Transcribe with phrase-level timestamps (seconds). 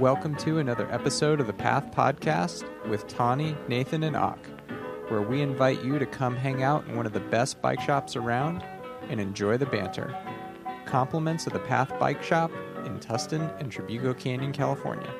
[0.00, 4.38] Welcome to another episode of the Path Podcast with Tani, Nathan, and Auk,
[5.08, 8.16] where we invite you to come hang out in one of the best bike shops
[8.16, 8.64] around
[9.10, 10.16] and enjoy the banter.
[10.86, 12.50] Compliments of the Path Bike Shop
[12.86, 15.12] in Tustin and Trabuco Canyon, California.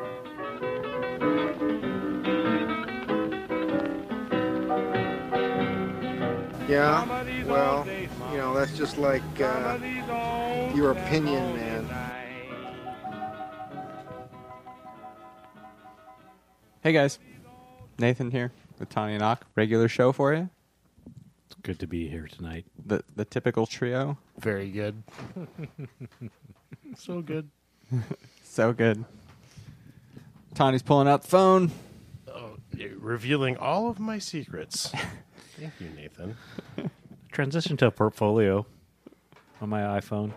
[6.67, 7.04] Yeah,
[7.46, 7.86] well,
[8.32, 9.76] you know, that's just like uh,
[10.75, 11.69] your opinion, man.
[16.82, 17.18] Hey guys,
[17.98, 19.44] Nathan here with Tani and Auk.
[19.54, 20.48] Regular show for you.
[21.46, 22.64] It's good to be here tonight.
[22.86, 24.16] The the typical trio.
[24.38, 25.02] Very good.
[26.96, 27.50] so good.
[28.43, 29.04] So good.
[30.57, 31.71] Tony's pulling out the phone.
[32.27, 34.91] Oh, you're revealing all of my secrets.
[35.56, 36.36] Thank you, Nathan.
[37.30, 38.66] Transition to a portfolio
[39.60, 40.33] on my iPhone.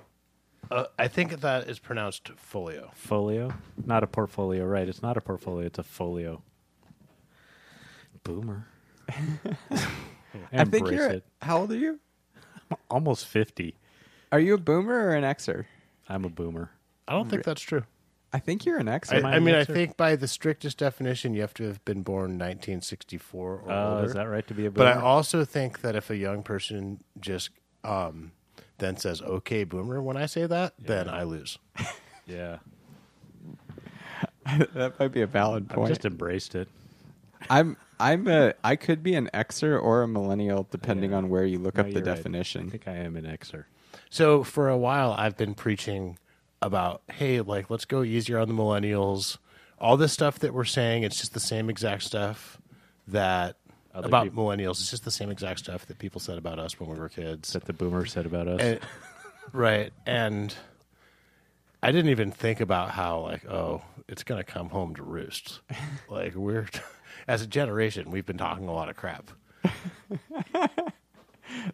[0.72, 2.92] Uh, I think that is pronounced folio.
[2.96, 3.54] Folio,
[3.86, 4.88] not a portfolio, right?
[4.88, 5.66] It's not a portfolio.
[5.68, 6.42] It's a folio.
[8.24, 8.68] Boomer.
[9.10, 11.10] I think Embrace you're.
[11.12, 11.26] it.
[11.42, 12.00] How old are you?
[12.90, 13.76] Almost fifty.
[14.32, 15.66] Are you a boomer or an Xer?
[16.10, 16.72] I'm a boomer.
[17.08, 17.84] I don't think that's true.
[18.32, 19.18] I think you're an I, Xer.
[19.20, 19.74] Am I I mean, an I Xer?
[19.74, 24.06] think by the strictest definition, you have to have been born 1964 or Oh, older.
[24.06, 24.88] is that right to be a But?
[24.88, 27.52] I also think that if a young person just
[27.84, 28.32] um,
[28.80, 31.58] then says "Okay, boomer," when I say that, then I lose.
[32.28, 32.58] yeah,
[34.74, 35.90] that might be a valid I've point.
[35.90, 36.68] just embraced it.
[37.50, 41.18] I'm I'm a I could be an Xer or a millennial depending Yeah.
[41.18, 42.16] on where you look No, up the you're right.
[42.16, 42.68] definition.
[42.68, 43.66] I think I am an Xer.
[44.10, 46.18] So for a while, I've been preaching
[46.62, 49.38] about, hey, like let's go easier on the millennials.
[49.80, 52.58] All this stuff that we're saying, it's just the same exact stuff
[53.08, 53.58] that
[53.94, 54.72] Other about people- millennials.
[54.82, 57.54] It's just the same exact stuff that people said about us when we were kids.
[57.54, 58.62] That the boomers said about us.
[58.62, 58.80] And-
[59.54, 60.54] right, and
[61.82, 65.60] I didn't even think about how like, oh, it's gonna come home to roost.
[66.10, 66.68] like we're
[67.28, 69.32] as a generation, we've been talking a lot of crap.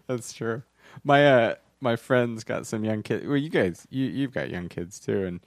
[0.08, 0.64] That's true.
[1.04, 3.26] My uh my friend's got some young kids.
[3.26, 5.40] Well, you guys, you you've got young kids too, and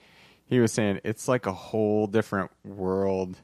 [0.45, 3.37] he was saying it's like a whole different world.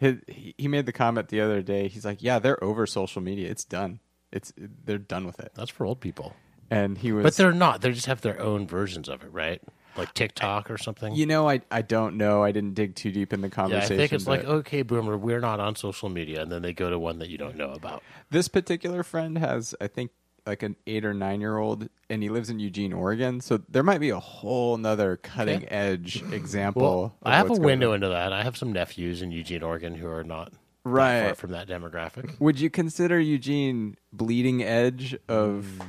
[0.00, 1.86] His, he made the comment the other day.
[1.88, 3.50] He's like, "Yeah, they're over social media.
[3.50, 4.00] It's done.
[4.32, 6.34] It's they're done with it." That's for old people,
[6.70, 7.82] And he was, but they're not.
[7.82, 9.60] They just have their own versions of it, right?
[9.96, 11.14] Like TikTok or something.
[11.14, 12.42] you know, I I don't know.
[12.42, 15.40] I didn't dig too deep in the Yeah, I think it's like, okay, boomer, we're
[15.40, 18.02] not on social media, and then they go to one that you don't know about.
[18.30, 20.12] this particular friend has, I think,
[20.46, 23.40] like an eight or nine year old, and he lives in Eugene, Oregon.
[23.40, 26.82] So there might be a whole nother cutting edge example.
[26.82, 27.96] Well, I have a window on.
[27.96, 28.32] into that.
[28.32, 31.36] I have some nephews in Eugene, Oregon, who are not that far Right.
[31.36, 32.40] from that demographic.
[32.40, 35.80] Would you consider Eugene bleeding edge of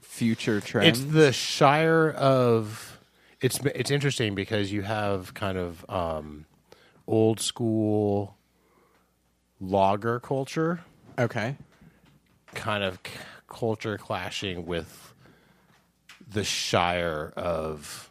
[0.00, 1.00] future trends?
[1.00, 2.98] It's the Shire of.
[3.40, 6.44] It's it's interesting because you have kind of um,
[7.06, 8.36] old school
[9.60, 10.80] logger culture,
[11.18, 11.56] okay.
[12.54, 12.98] kind of
[13.50, 15.12] culture clashing with
[16.26, 18.10] the Shire of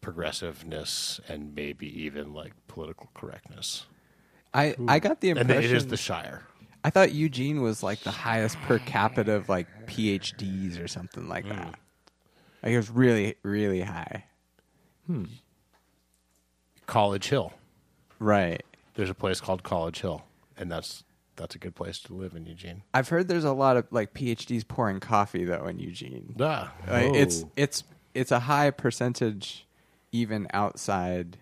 [0.00, 3.86] progressiveness and maybe even like political correctness.
[4.52, 6.42] I I got the And impression it is the Shire.
[6.82, 11.44] I thought Eugene was like the highest per capita of like PhDs or something like
[11.44, 11.50] Hmm.
[11.50, 11.74] that.
[12.62, 14.24] Like it was really really high.
[16.86, 17.52] College Hill.
[18.18, 18.62] Right.
[18.94, 20.22] There's a place called College Hill,
[20.56, 21.04] and that's
[21.40, 22.82] that's a good place to live in Eugene.
[22.94, 26.36] I've heard there's a lot of like PhDs pouring coffee though in Eugene.
[26.40, 27.50] Ah, Like, it's Oh.
[27.56, 27.84] it's
[28.14, 29.66] it's a high percentage
[30.12, 31.38] even outside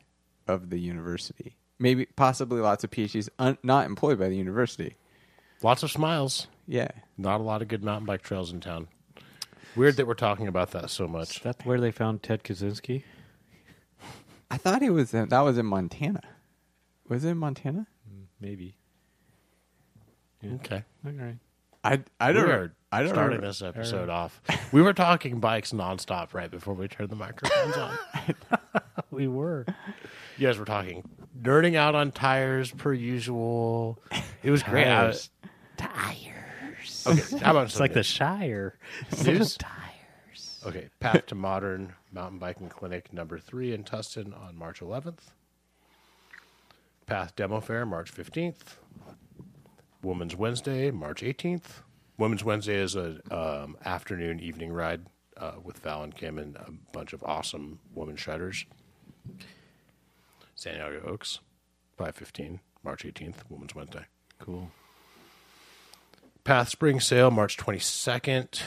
[0.47, 1.57] of the university.
[1.79, 4.97] Maybe possibly lots of PhDs un- not employed by the university.
[5.63, 6.47] lots of smiles.
[6.67, 6.89] Yeah.
[7.17, 8.89] Not a lot of good mountain bike trails in town.
[9.77, 11.37] Weird that we're talking about that so much.
[11.39, 13.03] Is that where they found Ted Kaczynski?
[14.51, 16.23] I thought he was in, that was in Montana.
[17.09, 17.87] Was it in Montana?
[18.41, 18.77] Maybe.
[20.45, 21.37] Okay, All right.
[21.85, 23.47] I I don't we are I don't starting know.
[23.49, 24.41] this er, episode off.
[24.73, 27.99] We were talking bikes nonstop right before we turned the microphones on.
[29.11, 29.65] We were.
[30.37, 31.03] You guys were talking
[31.41, 33.99] nerding out on tires per usual.
[34.43, 34.87] It was great.
[34.87, 35.31] I was-
[35.77, 37.05] Tires.
[37.07, 38.39] okay, how about It's like the something?
[38.49, 38.79] Shire.
[39.25, 39.57] News?
[39.57, 40.63] Tires.
[40.67, 45.31] Okay, Path to Modern Mountain Biking Clinic number three in Tustin on March 11th.
[47.07, 48.77] Path Demo Fair March 15th.
[50.03, 51.83] Women's Wednesday March 18th.
[52.17, 55.07] Women's Wednesday is a um, afternoon evening ride
[55.37, 58.65] uh, with Val and Kim and a bunch of awesome women shredders.
[60.55, 61.41] Santiago Oaks
[61.97, 64.07] 515 March 18th Women's Wednesday.
[64.39, 64.71] Cool.
[66.45, 68.63] Path Spring Sale, March 22nd.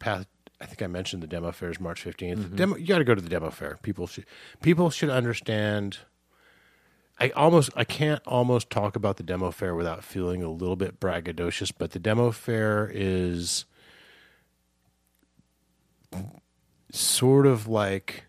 [0.00, 0.26] Path,
[0.60, 2.56] I think I mentioned the demo fair is March 15th.
[2.56, 3.78] Demo, you got to go to the demo fair.
[3.82, 4.24] People should
[4.62, 5.98] people should understand
[7.20, 10.98] I almost I can't almost talk about the demo fair without feeling a little bit
[10.98, 13.66] braggadocious, but the demo fair is
[16.90, 18.24] sort of like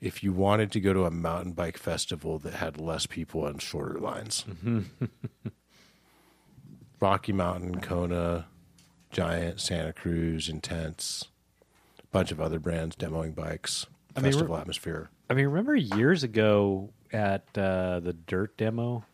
[0.00, 3.60] if you wanted to go to a mountain bike festival that had less people and
[3.60, 4.44] shorter lines.
[4.48, 5.04] Mm-hmm.
[7.00, 8.46] Rocky Mountain, Kona,
[9.10, 11.24] Giant, Santa Cruz, Intense,
[12.02, 13.86] a bunch of other brands demoing bikes,
[14.16, 15.10] I festival we're- atmosphere.
[15.30, 19.04] I mean, remember years ago at uh, the dirt demo?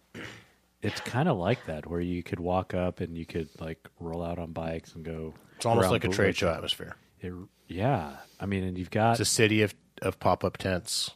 [0.82, 4.22] It's kind of like that, where you could walk up and you could like roll
[4.22, 5.32] out on bikes and go.
[5.56, 6.38] It's almost like a the trade woods.
[6.38, 6.96] show atmosphere.
[7.20, 7.32] It,
[7.68, 11.12] yeah, I mean, and you've got It's a city of, of pop up tents.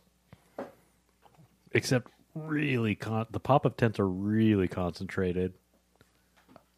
[1.72, 5.52] except really con- the pop up tents are really concentrated,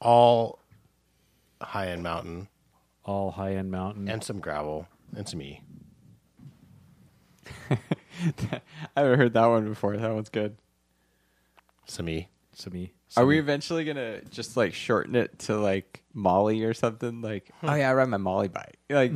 [0.01, 0.59] all
[1.63, 2.49] high end mountain
[3.05, 4.09] all high end mountain.
[4.09, 4.87] and some gravel
[5.17, 5.63] and some e.
[8.97, 9.97] I haven't heard that one before.
[9.97, 10.57] That one's good.
[11.87, 12.29] Some e.
[12.59, 17.23] to Are we eventually gonna just like shorten it to like Molly or something?
[17.23, 17.69] Like, hmm.
[17.69, 18.79] oh yeah, I ride my Molly bike.
[18.89, 19.13] Like,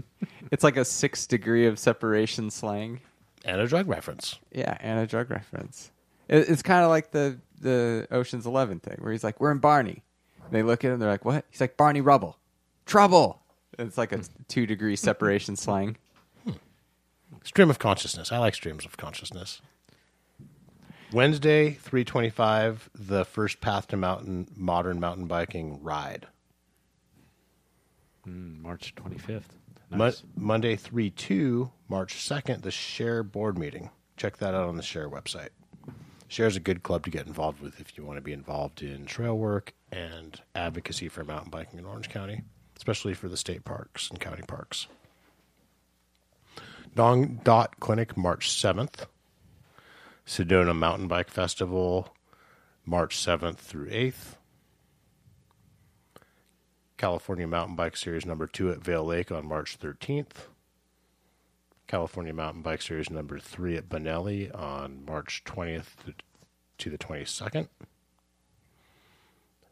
[0.50, 3.00] it's like a six degree of separation slang.
[3.44, 4.38] and a drug reference.
[4.52, 5.90] Yeah, and a drug reference.
[6.28, 9.58] It, it's kind of like the the Ocean's Eleven thing, where he's like, "We're in
[9.58, 10.02] Barney."
[10.50, 12.38] They look at him, they're like, "What?" He's like, "Barney Rubble,
[12.86, 13.40] trouble."
[13.78, 14.22] It's like a hmm.
[14.48, 15.96] two degree separation slang.
[17.42, 18.32] Stream of consciousness.
[18.32, 19.60] I like streams of consciousness.
[21.12, 26.26] Wednesday, 325, the first Path to Mountain modern mountain biking ride.
[28.26, 29.56] Mm, March twenty fifth.
[29.90, 30.22] Mon- Nice.
[30.36, 33.90] Monday, 3 2, March 2nd, the Share board meeting.
[34.16, 35.50] Check that out on the Share website.
[36.26, 38.82] Share is a good club to get involved with if you want to be involved
[38.82, 42.42] in trail work and advocacy for mountain biking in Orange County,
[42.76, 44.88] especially for the state parks and county parks.
[46.94, 49.06] Dong Dot Clinic, March 7th.
[50.26, 52.14] Sedona Mountain Bike Festival,
[52.86, 54.36] March 7th through 8th.
[56.96, 60.46] California Mountain Bike Series number two at Vail Lake on March 13th.
[61.86, 66.14] California Mountain Bike Series number three at Bonelli on March 20th to-
[66.78, 67.68] to the 22nd.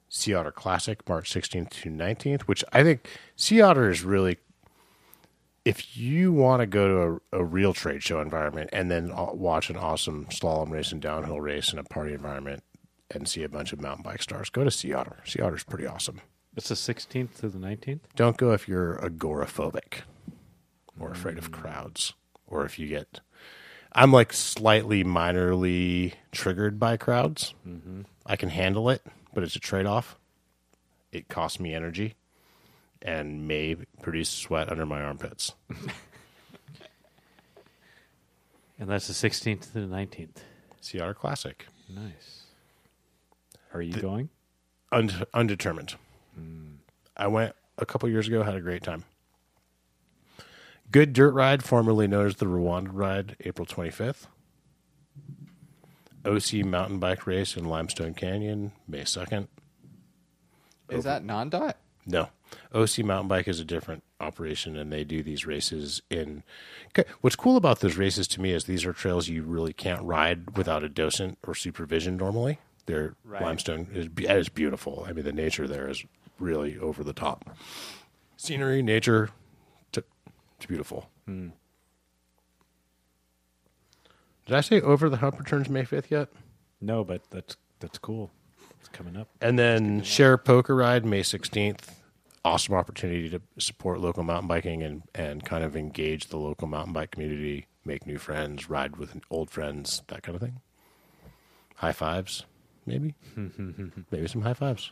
[0.09, 4.37] Sea Otter Classic, March 16th to 19th, which I think Sea Otter is really,
[5.65, 9.33] if you want to go to a, a real trade show environment and then uh,
[9.33, 12.63] watch an awesome slalom race and downhill race in a party environment
[13.11, 15.19] and see a bunch of mountain bike stars, go to Sea Otter.
[15.25, 16.21] Sea Otter's pretty awesome.
[16.57, 18.07] It's the sixteenth to the nineteenth.
[18.17, 20.03] Don't go if you're agoraphobic
[20.99, 22.13] or afraid of crowds,
[22.47, 23.21] or if you get.
[23.93, 27.55] I'm like slightly minorly triggered by crowds.
[28.27, 29.03] I can handle it,
[29.35, 30.19] but it's a trade off.
[31.11, 32.15] It costs me energy
[33.03, 35.53] and may produce sweat under my armpits.
[38.83, 40.43] And that's the sixteenth to the nineteenth.
[40.81, 41.67] Sea Otter Classic.
[41.89, 42.47] Nice.
[43.73, 44.29] Are you going?
[44.91, 45.95] Und- undetermined.
[46.35, 46.73] Hmm.
[47.17, 49.05] I went a couple years ago, had a great time.
[50.91, 54.27] Good Dirt Ride, formerly known as the Rwanda Ride, April 25th.
[56.25, 59.47] OC Mountain Bike Race in Limestone Canyon, May 2nd.
[60.91, 61.77] Is that non dot?
[62.05, 62.31] No,
[62.75, 66.43] OC Mountain Bike is a different operation, and they do these races in.
[67.21, 70.57] What's cool about those races to me is these are trails you really can't ride
[70.57, 72.59] without a docent or supervision normally.
[72.87, 73.43] They're Right.
[73.43, 75.05] limestone is is beautiful.
[75.09, 76.05] I mean, the nature there is
[76.39, 77.49] really over the top.
[78.37, 79.31] Scenery, nature,
[79.93, 80.03] t-
[80.57, 81.09] it's beautiful.
[81.27, 81.51] Hmm.
[84.47, 86.29] Did I say over the hump returns May fifth yet?
[86.81, 88.31] No, but that's that's cool.
[88.81, 89.29] It's coming up.
[89.41, 92.02] And then share poker ride May sixteenth.
[92.45, 96.93] Awesome opportunity to support local mountain biking and and kind of engage the local mountain
[96.93, 100.61] bike community, make new friends, ride with old friends, that kind of thing.
[101.77, 102.45] High fives,
[102.85, 103.15] maybe,
[104.11, 104.91] maybe some high fives.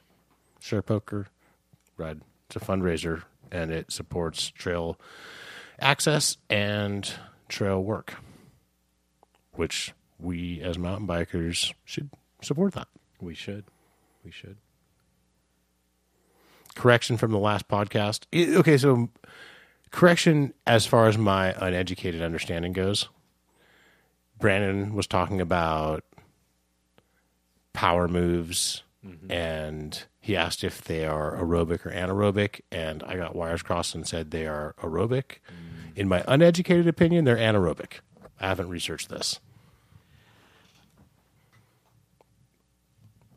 [0.60, 1.26] Share poker
[1.96, 2.20] ride.
[2.46, 4.98] It's a fundraiser and it supports trail
[5.80, 7.12] access and
[7.48, 8.14] trail work,
[9.52, 12.10] which we as mountain bikers should
[12.42, 12.88] support that.
[13.20, 13.64] We should.
[14.24, 14.56] We should.
[16.74, 18.24] Correction from the last podcast.
[18.34, 19.08] I- okay, so
[19.90, 23.08] correction as far as my uneducated understanding goes.
[24.38, 26.04] Brandon was talking about
[27.72, 28.82] power moves
[29.30, 34.06] and he asked if they are aerobic or anaerobic and I got wires crossed and
[34.06, 35.38] said they are aerobic.
[35.96, 38.00] In my uneducated opinion, they're anaerobic.
[38.40, 39.40] I haven't researched this.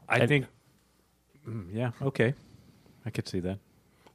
[0.09, 0.45] I And- think.
[1.47, 1.91] Mm, yeah.
[2.01, 2.33] Okay.
[3.05, 3.59] I could see that.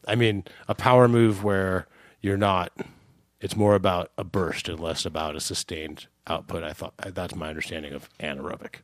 [0.06, 1.86] I mean, a power move where
[2.20, 2.72] you're not.
[3.40, 6.62] It's more about a burst and less about a sustained output.
[6.64, 8.76] I thought that's my understanding of anaerobic.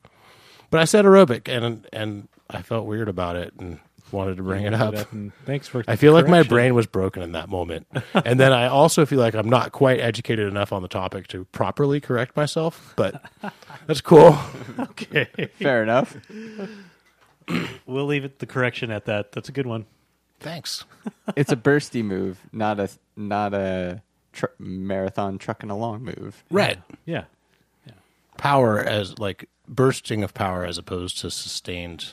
[0.70, 3.78] But I said aerobic, and and I felt weird about it and
[4.12, 5.12] wanted to bring it up.
[5.12, 5.84] And thanks for.
[5.88, 7.86] I feel like my brain was broken in that moment.
[8.24, 11.44] and then I also feel like I'm not quite educated enough on the topic to
[11.46, 13.22] properly correct myself, but
[13.86, 14.38] that's cool.
[14.78, 15.28] Okay,
[15.60, 16.16] Fair enough.
[17.86, 19.32] we'll leave it the correction at that.
[19.32, 19.86] That's a good one.
[20.40, 20.84] Thanks.
[21.36, 26.44] It's a bursty move, not a not a tr- marathon trucking along move.
[26.50, 26.78] Right.
[27.06, 27.24] Yeah,
[28.36, 32.12] Power as like bursting of power as opposed to sustained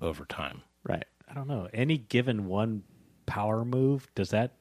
[0.00, 0.62] over time.
[0.84, 1.04] Right.
[1.28, 1.68] I don't know.
[1.72, 2.84] Any given one
[3.26, 4.52] power move does that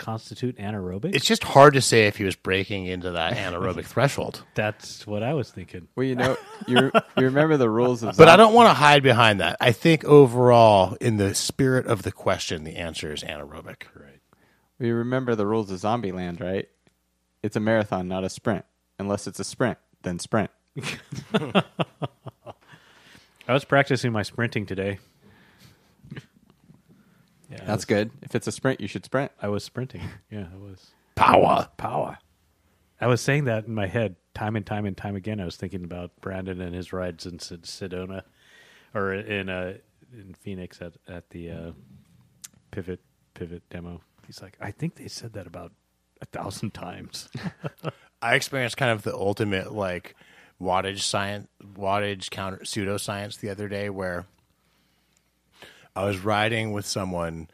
[0.00, 1.14] constitute anaerobic?
[1.14, 4.42] It's just hard to say if he was breaking into that anaerobic threshold.
[4.54, 5.86] That's what I was thinking.
[5.94, 8.14] Well, you know, you you remember the rules of.
[8.14, 9.58] Zombie But I don't want to hide behind that.
[9.60, 13.82] I think overall, in the spirit of the question, the answer is anaerobic.
[13.94, 14.20] Right.
[14.80, 16.66] You remember the rules of Zombieland, right?
[17.42, 18.64] It's a marathon, not a sprint.
[18.98, 20.50] Unless it's a sprint, then sprint.
[21.34, 21.62] I
[23.48, 24.98] was practicing my sprinting today.
[27.50, 28.10] Yeah, That's good.
[28.22, 29.32] If it's a sprint, you should sprint.
[29.42, 30.02] I was sprinting.
[30.30, 30.92] Yeah, I was.
[31.16, 31.68] Power.
[31.76, 32.18] Power.
[33.00, 35.40] I was saying that in my head time and time and time again.
[35.40, 38.22] I was thinking about Brandon and his rides in Sed- Sedona,
[38.94, 39.74] or in uh,
[40.12, 41.70] in Phoenix at at the uh,
[42.70, 43.00] pivot
[43.34, 44.00] pivot demo.
[44.26, 45.72] He's like, I think they said that about
[46.20, 47.28] a thousand times.
[48.22, 50.14] I experienced kind of the ultimate like
[50.60, 54.26] wattage science, wattage counter pseudoscience the other day where
[55.96, 57.48] I was riding with someone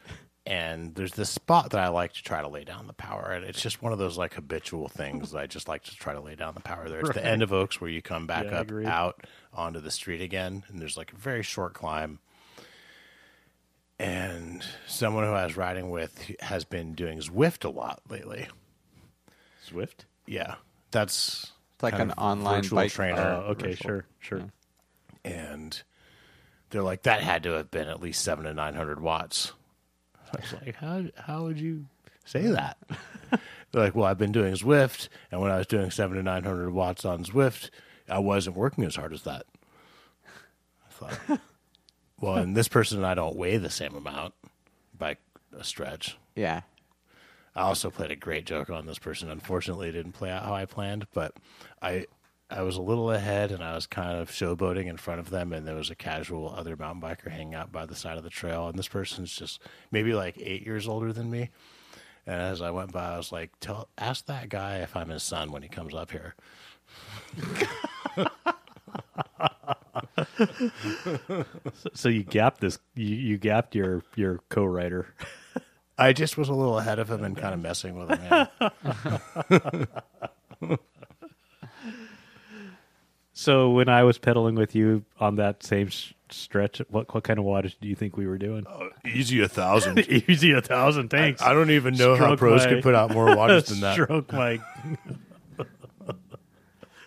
[0.45, 3.43] and there's this spot that I like to try to lay down the power and
[3.43, 6.21] it's just one of those like habitual things that I just like to try to
[6.21, 6.99] lay down the power there.
[7.01, 10.21] It's the end of Oaks where you come back Yeah, up out onto the street
[10.21, 12.19] again and there's like a very short climb.
[13.99, 18.47] And someone who I was riding with has been doing Zwift a lot lately.
[19.67, 20.05] Zwift.
[20.27, 20.55] Yeah,
[20.91, 23.21] that's It's like an online virtual bike uh, trainer.
[23.45, 23.87] Oh, okay, virtual.
[23.87, 24.41] sure, sure.
[25.25, 25.81] and
[26.69, 29.53] they're like that had to have been at least seven to nine hundred watts.
[30.33, 31.85] I was like, how how would you
[32.25, 32.77] say that?
[33.71, 36.43] they're like, well, I've been doing Zwift, and when I was doing seven to nine
[36.43, 37.69] hundred watts on Zwift,
[38.09, 39.45] I wasn't working as hard as that.
[40.85, 41.39] I thought,
[42.19, 44.33] well, and this person and I don't weigh the same amount
[44.97, 45.17] by
[45.57, 46.17] a stretch.
[46.35, 46.61] Yeah.
[47.55, 49.31] I also played a great joke on this person.
[49.31, 51.33] Unfortunately, it didn't play out how I planned, but
[51.81, 52.05] I
[52.49, 55.51] I was a little ahead and I was kind of showboating in front of them,
[55.51, 58.29] and there was a casual other mountain biker hanging out by the side of the
[58.29, 59.61] trail, and this person's just
[59.91, 61.49] maybe like eight years older than me.
[62.25, 65.23] And as I went by, I was like, "Tell, ask that guy if I'm his
[65.23, 66.35] son when he comes up here."
[68.15, 68.25] So,
[71.93, 72.79] so you gapped this.
[72.95, 75.13] You, you gapped your your co-writer.
[75.97, 78.47] I just was a little ahead of him and kind of messing with him.
[80.61, 80.77] yeah.
[83.39, 87.37] So when I was pedaling with you on that same s- stretch, what what kind
[87.37, 88.65] of wattage do you think we were doing?
[88.67, 89.99] Oh, easy a thousand.
[90.27, 91.09] Easy a thousand.
[91.09, 91.39] Thanks.
[91.43, 93.93] I don't even know how pros my- could put out more wattage than that.
[93.93, 94.59] Stroke my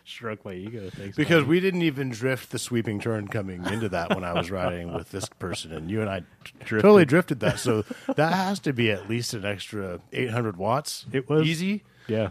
[0.04, 0.88] stroke my ego.
[0.90, 1.16] Thanks.
[1.16, 4.92] Because we didn't even drift the sweeping turn coming into that when I was riding
[4.92, 6.22] with this person, and you and I
[6.60, 6.82] Drifted.
[6.82, 7.58] totally drifted that.
[7.58, 7.84] So
[8.14, 11.06] that has to be at least an extra 800 watts.
[11.12, 11.82] It was- easy.
[12.06, 12.30] yeah.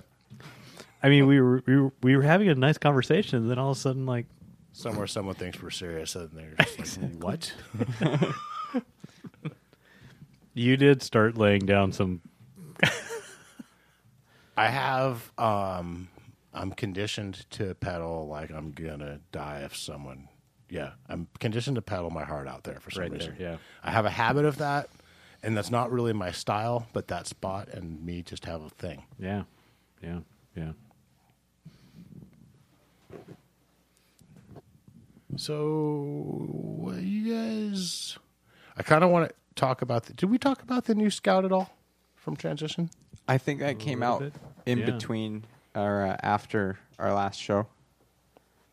[1.02, 3.72] I mean, we were, we were we were having a nice conversation, and then all
[3.72, 4.26] of a sudden, like,
[4.74, 7.54] Somewhere someone thinks we're serious, and they're just like, "What?"
[10.54, 12.22] you did start laying down some.
[14.58, 15.32] I have.
[15.38, 16.10] um
[16.54, 20.28] I'm conditioned to pedal like I'm gonna die if someone.
[20.70, 23.36] Yeah, I'm conditioned to pedal my heart out there for some Right there, reason.
[23.40, 23.58] yeah.
[23.84, 24.90] I have a habit of that,
[25.44, 26.88] and that's not really my style.
[26.94, 29.04] But that spot and me just have a thing.
[29.20, 29.44] Yeah,
[30.04, 30.20] yeah,
[30.56, 30.72] yeah.
[35.40, 38.18] So, what you guys,
[38.78, 40.04] I kind of want to talk about.
[40.04, 41.72] The, did we talk about the new Scout at all
[42.18, 42.90] from Transition?
[43.26, 44.34] I think that came out bit.
[44.66, 44.86] in Yeah.
[44.88, 47.68] between or uh, after our last show.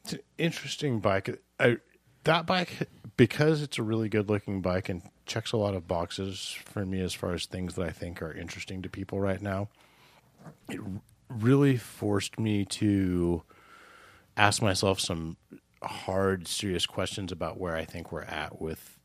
[0.02, 1.40] It's an interesting bike.
[1.61, 1.76] I,
[2.25, 6.56] that bike, because it's a really good looking bike and checks a lot of boxes
[6.64, 9.68] for me as far as things that I think are interesting to people right now.
[10.68, 10.87] It r-
[11.28, 13.44] really forced me to
[14.37, 15.37] ask myself some
[15.83, 18.99] hard, serious questions about where I think we're at with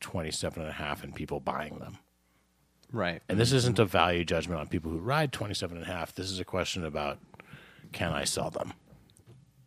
[0.00, 1.98] 27 and a half and people buying them.
[2.90, 3.22] Right.
[3.28, 6.14] And this isn't a value judgment on people who ride 27 and a half.
[6.14, 7.18] This is a question about
[7.92, 8.72] can I sell them?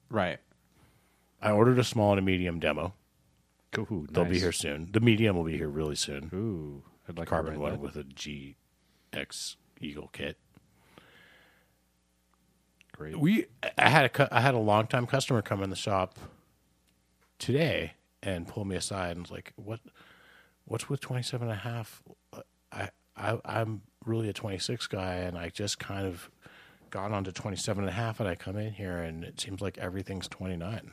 [0.10, 0.40] Right.
[1.42, 2.94] I ordered a small and a medium demo.
[3.78, 4.90] Ooh, They'll be here soon.
[4.92, 6.30] The medium will be here really soon.
[6.34, 7.82] Ooh, I'd like Carbon to one that.
[7.82, 10.38] with a GX Eagle kit.
[12.94, 13.20] Great.
[13.20, 13.46] We
[13.78, 16.18] I had a cu- I had a long time customer come in the shop
[17.46, 19.80] today and pulled me aside and was like, "What?
[20.66, 22.02] What's with 27 and a half?
[22.72, 26.32] I, I I'm really a 26 guy, and I just kind of
[26.90, 29.78] got onto 27 and a half, and I come in here and it seems like
[29.78, 30.92] everything's 29."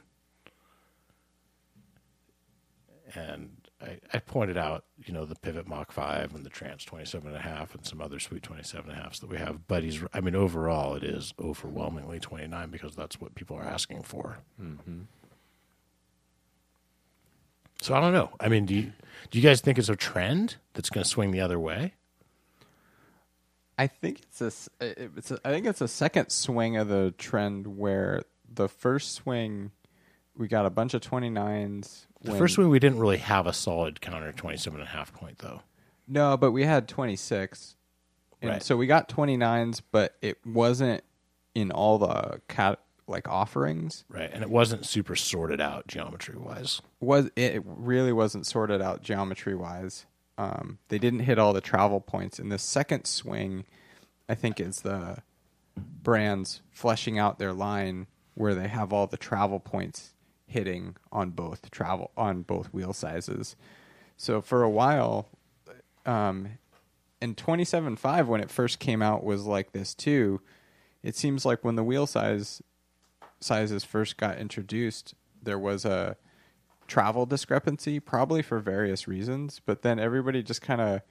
[3.14, 7.28] And I, I pointed out, you know, the Pivot Mach 5 and the Trance 27
[7.28, 9.66] and a half and some other sweet 27 and a halfs that we have.
[9.68, 14.02] But he's, I mean, overall, it is overwhelmingly 29 because that's what people are asking
[14.04, 14.38] for.
[14.58, 15.02] Mm-hmm.
[17.82, 18.30] So I don't know.
[18.40, 18.92] I mean, do you,
[19.30, 21.94] do you guys think it's a trend that's going to swing the other way?
[23.76, 24.86] I think it's a, s- uh,
[25.16, 28.22] it's a, I think it's a second swing of the trend where
[28.52, 29.72] the first swing
[30.36, 32.06] we got a bunch of 29s.
[32.22, 35.12] The when- first one, we didn't really have a solid counter 27 and a half
[35.12, 35.62] point, though.
[36.06, 37.76] No, but we had 26.
[38.40, 38.62] And Right.
[38.62, 41.02] so we got 29s, but it wasn't
[41.54, 42.80] in all the cat
[43.12, 44.04] like offerings.
[44.08, 44.30] Right.
[44.32, 46.82] And it wasn't super sorted out geometry wise.
[46.98, 50.06] Was it really wasn't sorted out geometry wise.
[50.36, 52.40] Um, they didn't hit all the travel points.
[52.40, 53.64] And the second swing,
[54.28, 55.18] I think, is the
[55.76, 60.14] brands fleshing out their line where they have all the travel points
[60.46, 63.56] hitting on both travel on both wheel sizes.
[64.16, 65.28] So for a while,
[66.06, 66.58] um,
[67.20, 70.40] and 27.5 when it first came out was like this too.
[71.02, 72.62] It seems like when the wheel size
[73.44, 76.16] sizes first got introduced, there was a
[76.86, 79.60] travel discrepancy, probably for various reasons.
[79.64, 81.02] But then everybody just kind of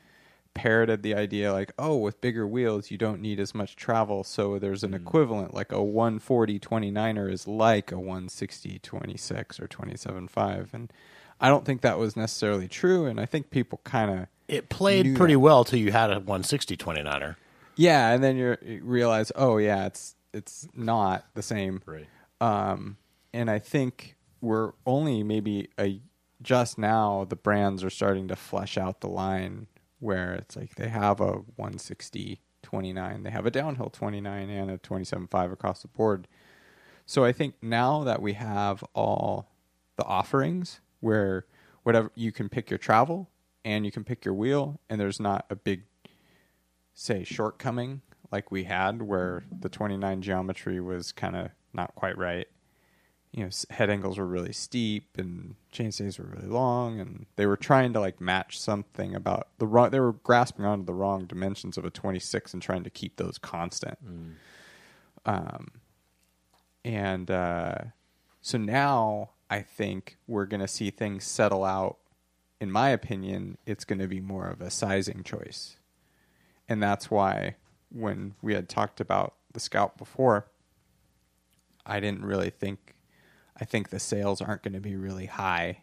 [0.53, 4.23] parroted the idea, like, oh, with bigger wheels, you don't need as much travel.
[4.23, 4.97] So there's an hmm.
[4.97, 10.73] equivalent, like a 140 29er is like a 160 26 or 27.5.
[10.73, 10.93] And
[11.39, 13.05] I don't think that was necessarily true.
[13.05, 15.39] And I think people kind of It played pretty that.
[15.39, 17.35] well till you had a 160 29er.
[17.75, 21.81] Yeah, and then you're, you realize, oh yeah, it's it's not the same.
[21.85, 22.07] Right.
[22.41, 22.97] Um,
[23.33, 26.01] and I think we're only maybe a
[26.41, 29.67] just now the brands are starting to flesh out the line
[29.99, 34.77] where it's like they have a 160 29, they have a downhill 29 and a
[34.77, 36.27] 27.5 across the board.
[37.05, 39.49] So I think now that we have all
[39.97, 41.45] the offerings where
[41.83, 43.29] whatever you can pick your travel
[43.65, 45.83] and you can pick your wheel and there's not a big
[46.93, 48.01] say shortcoming
[48.31, 52.47] like we had where the 29 geometry was kind of not quite right.
[53.31, 57.55] You know head angles were really steep and chainstays were really long and they were
[57.55, 61.77] trying to like match something about the wrong they were grasping onto the wrong dimensions
[61.77, 63.97] of a 26 and trying to keep those constant.
[65.25, 65.71] Um
[66.83, 67.75] and uh
[68.41, 71.97] so now i think we're going to see things settle out.
[72.59, 75.77] In my opinion it's going to be more of a sizing choice.
[76.67, 77.55] And that's why
[77.89, 80.47] when we had talked about the scout before
[81.85, 82.93] i didn't really think
[83.59, 85.81] i think the sales aren't going to be really high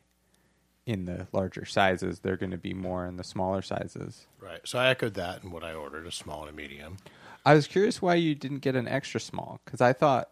[0.87, 4.61] in the larger sizes they're going to be more in the smaller sizes Right.
[4.65, 6.97] So I echoed that in what I ordered a small and a medium.
[7.45, 10.31] i was curious why you didn't get an extra small because i thought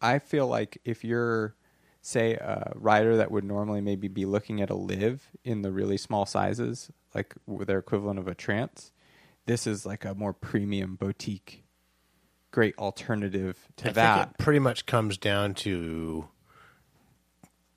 [0.00, 1.54] i feel like if you're
[2.00, 5.98] say a rider that would normally maybe be looking at a live in the really
[5.98, 8.92] small sizes like their equivalent of a trance
[9.46, 11.64] this is like a more premium boutique
[12.50, 16.28] great alternative to I that think it pretty much comes down to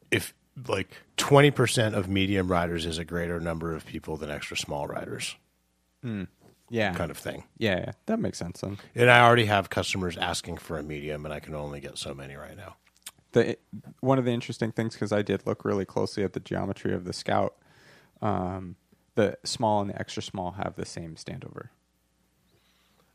[0.10, 0.34] if
[0.68, 5.36] like 20% of medium riders is a greater number of people than extra small riders
[6.70, 7.44] yeah kind of thing.
[7.58, 11.26] yeah, yeah that makes sense then And I already have customers asking for a medium
[11.26, 12.76] and I can only get so many right now.
[13.34, 13.58] the
[14.00, 17.06] one of the interesting things because I did look really closely at the geometry of
[17.06, 17.56] the Scout.
[18.22, 18.76] Um,
[19.16, 21.70] the small and the extra small have the same standover.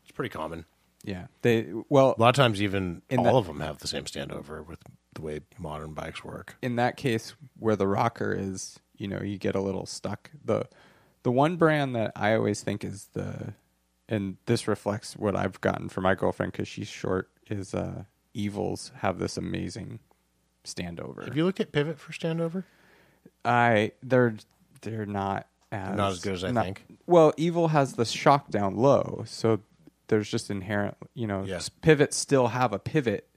[0.03, 0.65] It's pretty common.
[1.07, 4.63] Yeah, they well A lot of times even all of them have the same standover
[4.65, 4.79] with
[5.15, 6.57] the way modern bikes work.
[6.61, 10.29] in that case where the rocker is, you know, you get a little stuck.
[10.43, 10.65] the
[11.23, 13.53] The one brand that I always think is the,
[14.09, 17.29] and this reflects what I've gotten from my girlfriend because she's short.
[17.49, 19.99] Is uh, Evils have this amazing
[20.65, 21.23] standover.
[21.25, 22.65] Have you looked at Pivot for standover?
[23.45, 24.35] I they're
[24.81, 26.83] they're not as Not as good as I not- think.
[27.07, 29.61] Well, Evil has the shock down low, so
[30.07, 31.59] there's just inherent, you know, Yeah.
[31.81, 33.27] pivots still have a pivot,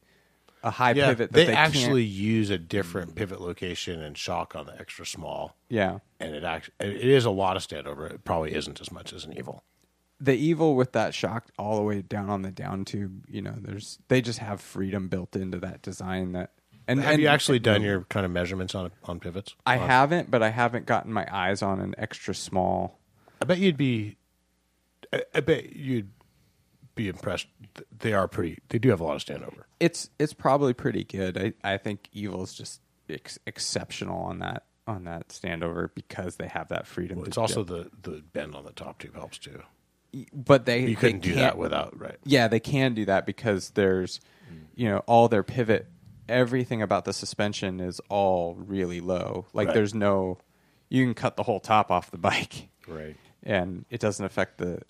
[0.63, 4.55] a high Yeah, pivot that they, they, actually use a different pivot location and shock
[4.55, 8.11] on the extra small, Yeah, and it actually it is a lot of standover.
[8.11, 9.65] It probably isn't as much as an evil.
[10.21, 13.55] the Evil with that shock all the way down on the down tube, you know,
[13.59, 16.51] there's they just have freedom built into that design that.
[16.87, 19.55] And Have and you actually done your kind of measurements on on pivots?
[19.65, 22.99] I On- haven't, but I haven't gotten my eyes on an extra small.
[23.41, 24.17] I bet you'd be.
[25.13, 26.11] I, I bet you'd
[27.03, 27.47] be impressed.
[27.99, 28.59] They are pretty.
[28.69, 29.63] They do have a lot of standover.
[29.79, 31.55] It's it's probably pretty good.
[31.65, 36.69] I I think Evil's just ex- exceptional on that on that standover because they have
[36.69, 37.17] that freedom.
[37.19, 38.03] Well, to it's also dip.
[38.03, 39.63] the the bend on the top tube helps too.
[40.35, 42.19] but they You couldn't do that without right.
[42.25, 44.21] Yeah, they can do that because there's,
[44.75, 45.87] you know, all their pivot,
[46.29, 49.47] everything about the suspension is all really low.
[49.53, 49.75] Like Right.
[49.75, 50.39] there's no,
[50.89, 53.17] you can cut the whole top off the bike, Right.
[53.45, 54.83] and it doesn't affect the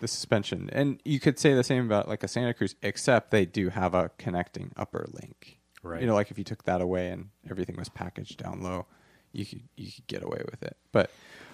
[0.00, 0.68] the suspension.
[0.72, 3.94] And you could say the same about like a Santa Cruz, except they do have
[3.94, 5.58] a connecting upper link.
[5.82, 6.00] Right.
[6.00, 8.86] You know, like if you took that away and everything was packaged down low,
[9.32, 10.76] you could you could get away with it.
[10.92, 11.10] But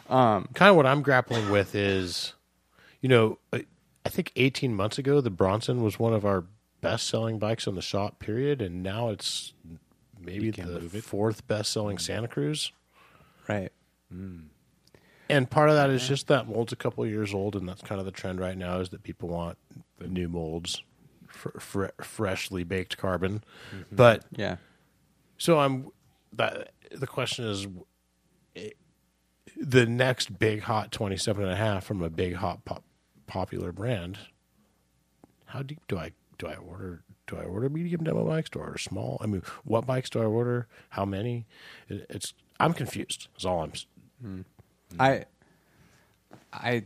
[0.08, 2.32] um, Kind of what I'm grappling with is,
[3.00, 3.66] you know, I
[4.04, 6.44] I think 18 months ago the Bronson was one of our
[6.80, 8.18] best selling bikes on the shop.
[8.18, 9.52] Period, and now it's
[10.20, 12.72] maybe the fourth best selling Santa Cruz.
[13.48, 13.72] right.
[15.28, 17.82] And part of that is just that mold's a couple of years old, and that's
[17.82, 19.58] kind of the trend right now is that people want
[19.98, 20.82] the new molds,
[21.26, 23.42] fr- fr- freshly baked carbon.
[23.90, 24.56] But Yeah.
[25.38, 25.88] so I'm
[26.32, 27.66] that the question is
[28.54, 28.70] eh,
[29.56, 32.84] the next big hot 27 and a half from a big hot pop,
[33.26, 34.18] popular brand.
[35.46, 37.02] How deep do I do I order?
[37.26, 38.50] Do I order medium demo bikes?
[38.50, 39.18] Do I order small?
[39.20, 40.68] I mean, what bikes do I order?
[40.90, 41.46] How many?
[41.88, 43.28] It, it's I'm confused.
[43.36, 43.72] Is all I'm.
[43.72, 43.86] s-
[44.92, 45.02] Mm-hmm.
[45.02, 45.24] I,
[46.52, 46.84] I,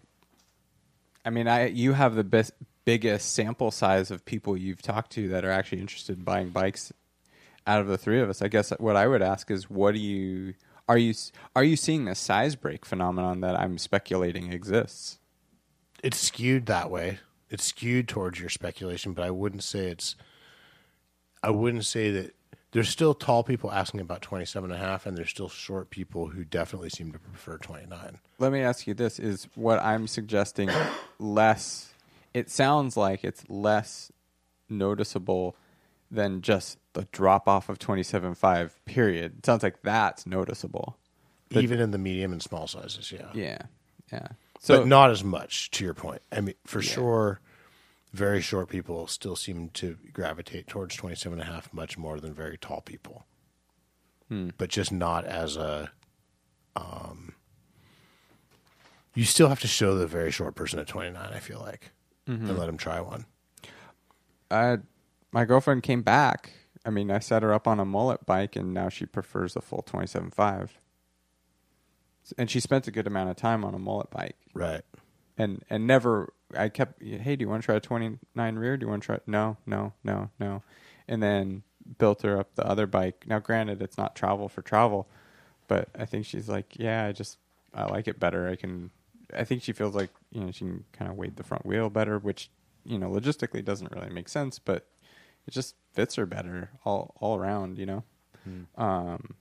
[1.25, 2.53] I mean, I you have the best,
[2.85, 6.93] biggest sample size of people you've talked to that are actually interested in buying bikes.
[7.67, 10.01] Out of the three of us, I guess what I would ask is, what do
[10.01, 10.55] you
[10.89, 11.15] are you
[11.55, 15.21] are you seeing the size break phenomenon that I'm speculating exists?
[16.03, 17.21] It's skewed that way.
[17.49, 20.17] It's skewed towards your speculation, but I wouldn't say it's.
[21.43, 22.35] I wouldn't say that
[22.73, 26.29] there's still tall people asking about 27 and a half, and there's still short people
[26.29, 28.19] who definitely seem to prefer 29.
[28.39, 30.71] Let me ask you this: Is what I'm suggesting
[31.19, 31.93] less?
[32.33, 34.13] It sounds like it's less
[34.69, 35.57] noticeable
[36.11, 38.71] than just the drop off of 27.5.
[38.85, 39.39] Period.
[39.39, 40.97] It sounds like that's noticeable.
[41.49, 43.31] But- even in the medium and small sizes, yeah.
[43.35, 43.59] Yeah,
[44.13, 44.29] yeah.
[44.69, 45.71] but not as much.
[45.73, 47.41] To your point, I mean, for sure,
[48.13, 52.35] very short people still seem to gravitate towards 27 and a half much more than
[52.35, 53.27] very tall people.
[54.59, 55.91] But just not as a.
[56.77, 57.35] Um,
[59.15, 61.17] you still have to show the very short person at 29.
[61.33, 61.91] I feel like,
[62.27, 63.27] and let him try one.
[64.53, 64.79] I,
[65.33, 66.53] my girlfriend came back.
[66.85, 69.61] I mean, I set her up on a mullet bike, and now she prefers the
[69.61, 70.71] full 27.5.
[72.39, 74.37] And she spent a good amount of time on a mullet bike.
[74.55, 74.83] Right.
[75.37, 78.77] and and never I kept hey do you want to try a 29 rear?
[78.77, 80.63] Do you want to try no no no no.
[81.09, 81.63] And then
[81.99, 83.25] built her up the other bike.
[83.27, 85.09] Now granted it's not travel for travel
[85.69, 87.39] but I think she's like yeah I just
[87.75, 88.49] I like it better.
[88.49, 88.91] I can
[89.37, 91.91] I think she feels like you know she can kind of weight the front wheel
[91.91, 92.51] better which
[92.85, 94.87] you know logistically doesn't really make sense but
[95.47, 98.05] it just fits her better all all around you know?
[98.77, 99.35] Um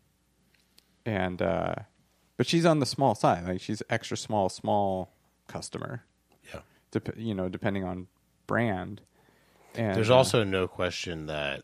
[1.06, 1.76] and uh
[2.38, 3.46] but she's on the small side.
[3.46, 5.12] Like she's extra small small
[5.48, 6.06] customer.
[6.54, 6.62] Yeah.
[6.92, 8.08] Dep- you know, depending on
[8.48, 9.02] brand.
[9.76, 11.64] And There's uh, also no question that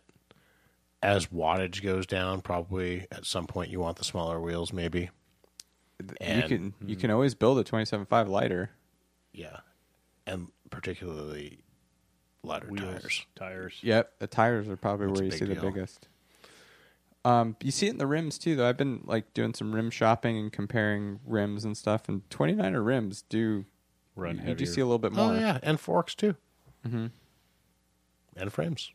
[1.01, 5.09] as wattage goes down, probably at some point you want the smaller wheels, maybe.
[5.99, 8.71] you and- can you can always build a 27.5 lighter.
[9.33, 9.57] Yeah,
[10.25, 11.59] and particularly
[12.43, 13.25] lighter Wheels, tires.
[13.35, 13.79] tires.
[13.81, 16.07] Yep, the tires are probably That's where you big see the biggest.
[17.25, 18.69] Um, you see it in the rims too, though.
[18.69, 23.23] I've been like doing some rim shopping and comparing rims and stuff, and 29er rims
[23.23, 23.65] do
[24.15, 25.33] Run you, you do see a little bit more.
[25.33, 26.35] Oh yeah, and forks too,
[26.87, 27.11] Mhm.
[28.35, 28.91] and frames.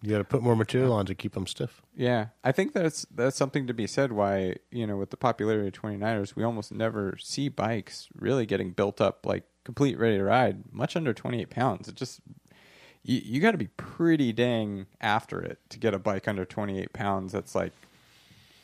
[0.00, 1.82] You got to put more material on to keep them stiff.
[1.96, 4.12] Yeah, I think that's that's something to be said.
[4.12, 8.70] Why you know with the popularity of 29ers, we almost never see bikes really getting
[8.70, 11.88] built up like complete ready to ride, much under 28 pounds.
[11.88, 12.20] It just
[13.02, 16.92] you you got to be pretty dang after it to get a bike under 28
[16.92, 17.32] pounds.
[17.32, 17.72] That's like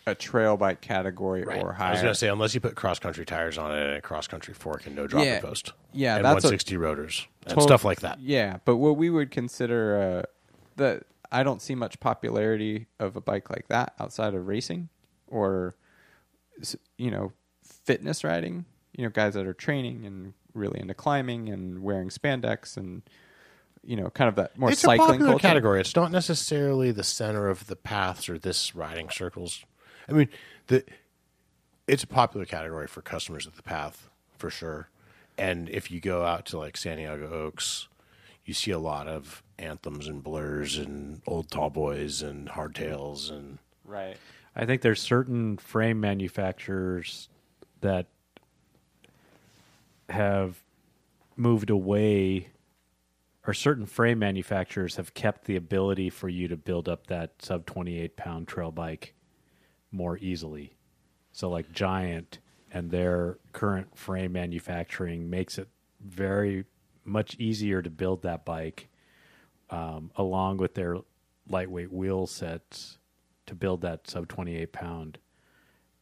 [0.07, 1.89] a trail bike category or higher.
[1.89, 4.27] I was gonna say unless you put cross country tires on it and a cross
[4.27, 5.41] country fork and no drop Yeah.
[5.41, 5.73] post.
[5.93, 8.21] Yeah, and that's a- 160 rotors and Tot- stuff like that.
[8.21, 10.23] Yeah, but what we would consider uh,
[10.77, 14.89] that I don't see much popularity of a bike like that outside of racing
[15.27, 15.75] or
[16.99, 18.65] you know fitness riding.
[18.93, 23.03] You know, guys that are training and really into climbing and wearing spandex and
[23.87, 25.43] you know, kind of that more it's a cycling popular culture.
[25.49, 25.81] category.
[25.81, 29.65] It's not necessarily the center of the paths or this riding circles.
[30.09, 30.29] I mean,
[30.67, 30.85] the
[31.87, 34.89] it's a popular category for customers at the path for sure.
[35.37, 37.89] And if you go out to like Santiago Oaks,
[38.45, 43.59] you see a lot of anthems and blurs and old tall boys and hardtails and
[43.85, 44.17] Right.
[44.57, 47.29] I think there's certain frame manufacturers
[47.81, 48.07] that
[50.09, 50.63] have
[51.37, 52.49] moved away,
[53.47, 57.67] or certain frame manufacturers have kept the ability for you to build up that sub
[57.67, 59.14] 28 pound trail bike
[59.95, 60.77] more easily.
[61.33, 62.39] So like Giant
[62.73, 65.69] and their current frame manufacturing makes it
[66.01, 66.65] very
[67.05, 68.89] much easier to build that bike,
[69.71, 70.97] um, along with their
[71.49, 72.99] lightweight wheel sets
[73.47, 75.19] to build that sub twenty eight pound.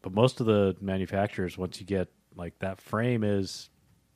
[0.01, 3.69] But most of the manufacturers, once you get like that frame is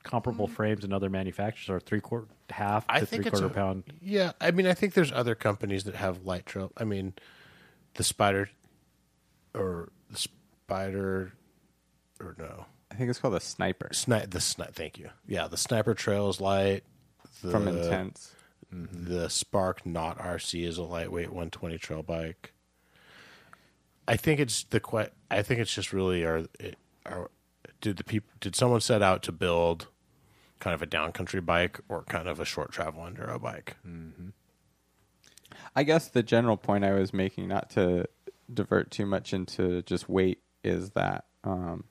[0.03, 3.85] comparable frames and other manufacturers are three quarter half I to three quarter a- pound.
[4.01, 6.73] Yeah, I mean, I think there's other companies that have light trail.
[6.77, 7.15] I mean,
[7.95, 8.49] the Spider
[9.57, 11.33] or the Spider
[12.21, 15.11] or no, I think it's called the sniper Sni- the sni- Thank you.
[15.27, 16.85] Yeah, the Sniper Trail is light.
[17.43, 18.33] The, from Intense.
[18.71, 22.53] The Spark Not RC is a lightweight 120 trail bike.
[24.09, 27.31] I think it's the que- I think it's just really are, it, are
[27.81, 29.89] did the people did someone set out to build
[30.61, 33.77] kind of a downcountry bike or kind of a short travel enduro bike?
[35.75, 38.07] I guess the general point I was making, not to
[38.53, 41.85] divert too much into just weight, is that um,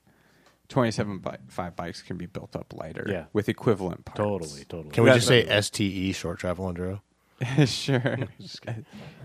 [0.70, 3.26] 27 bi- five bikes can be built up lighter Yeah.
[3.34, 4.18] with equivalent parts.
[4.18, 4.92] Totally, totally.
[4.92, 7.02] Can we That's just say STE short travel enduro?
[7.68, 8.18] sure.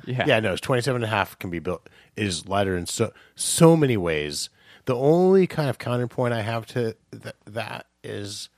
[0.07, 0.25] yeah.
[0.27, 3.77] Yeah, no, it's 27 and a half can be built is lighter in so so
[3.77, 4.51] many ways.
[4.87, 8.49] The only kind of counterpoint I have to th- that is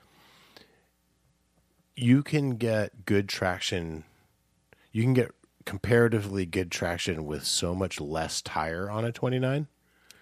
[1.95, 4.03] you can get good traction.
[4.91, 5.31] You can get
[5.65, 9.67] comparatively good traction with so much less tire on a 29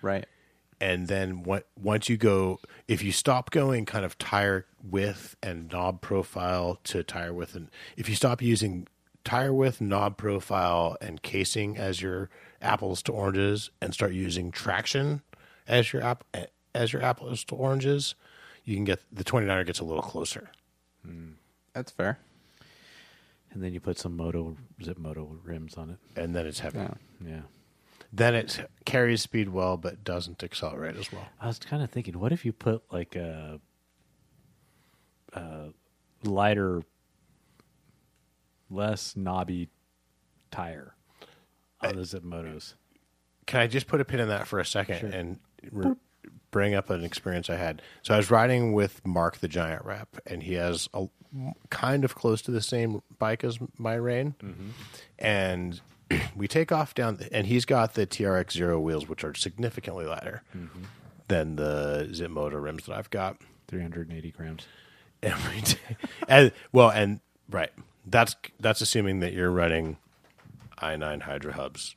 [0.02, 0.26] Right.
[0.80, 5.72] and then what, once you go if you stop going kind of tire width and
[5.72, 8.88] knob profile to tire width and if you stop using
[9.24, 12.30] tire width knob profile and casing as your
[12.62, 15.22] apples to oranges and start using traction
[15.68, 16.24] as your app
[16.74, 18.16] as your apples to oranges
[18.64, 20.50] you can get the 29er gets a little closer
[21.74, 22.20] That's fair.
[23.54, 25.98] And then you put some moto Zipp Moto rims on it.
[26.20, 26.94] and then it's heavy Yeah.
[27.26, 27.42] Yeah.
[28.14, 32.20] then it carries speed well but doesn't accelerate as well I was kind of thinking,
[32.20, 33.60] what if you put like a,
[35.34, 35.70] a
[36.24, 36.82] lighter,
[38.70, 39.70] less knobby
[40.50, 40.96] tire
[41.82, 42.76] on uh, the Zipp Motos?
[43.48, 45.40] Can I just put a pin in that for a second and
[45.72, 45.96] re-
[46.52, 47.82] bring up an experience I had?
[48.04, 51.08] So I was riding with Mark, the giant rep, and he has a
[51.70, 54.70] kind of close to the same bike as my Reign, mm-hmm.
[55.20, 55.82] and
[56.36, 60.44] we take off down, and he's got the TRX Zero wheels, which are significantly lighter
[60.56, 60.84] mm-hmm.
[61.28, 63.38] than the Zipp Moto rims that I've got.
[63.68, 64.68] 380 grams.
[65.24, 65.96] Every day,
[66.28, 67.72] and well, and right,
[68.06, 69.98] that's that's assuming that you're running
[70.82, 71.96] i nine Hydra hubs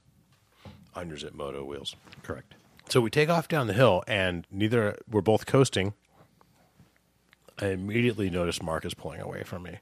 [0.94, 1.96] on your Zipp Moto wheels.
[2.22, 2.54] Correct.
[2.94, 5.94] So we take off down the hill, and neither we're both coasting.
[7.60, 9.80] I immediately notice Mark is pulling away from me,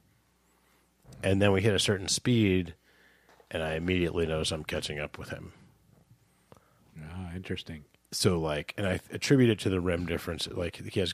[1.23, 2.73] and then we hit a certain speed,
[3.51, 5.53] and I immediately notice I'm catching up with him.
[6.99, 7.85] Ah, interesting.
[8.13, 10.49] So like, and I attribute it to the rim difference.
[10.51, 11.13] Like he has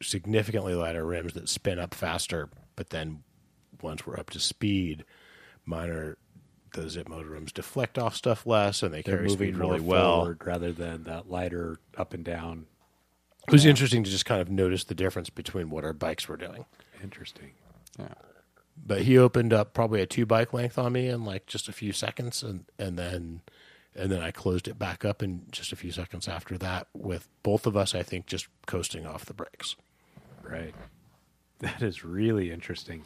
[0.00, 3.24] significantly lighter rims that spin up faster, but then
[3.82, 5.04] once we're up to speed,
[5.66, 6.18] mine are
[6.72, 9.72] the Zipp Moto rims deflect off stuff less, and they They're carry moving speed more
[9.72, 10.34] really well.
[10.44, 12.66] rather than that lighter up and down.
[13.46, 16.36] It was interesting to just kind of notice the difference between what our bikes were
[16.36, 16.64] doing.
[17.02, 17.50] Interesting.
[17.98, 18.14] Yeah.
[18.86, 21.72] But he opened up probably a two bike length on me in like just a
[21.72, 23.42] few seconds, and and then
[23.94, 26.86] and then I closed it back up in just a few seconds after that.
[26.94, 29.76] With both of us, I think just coasting off the brakes.
[30.42, 30.74] Right.
[31.58, 33.02] That is really interesting.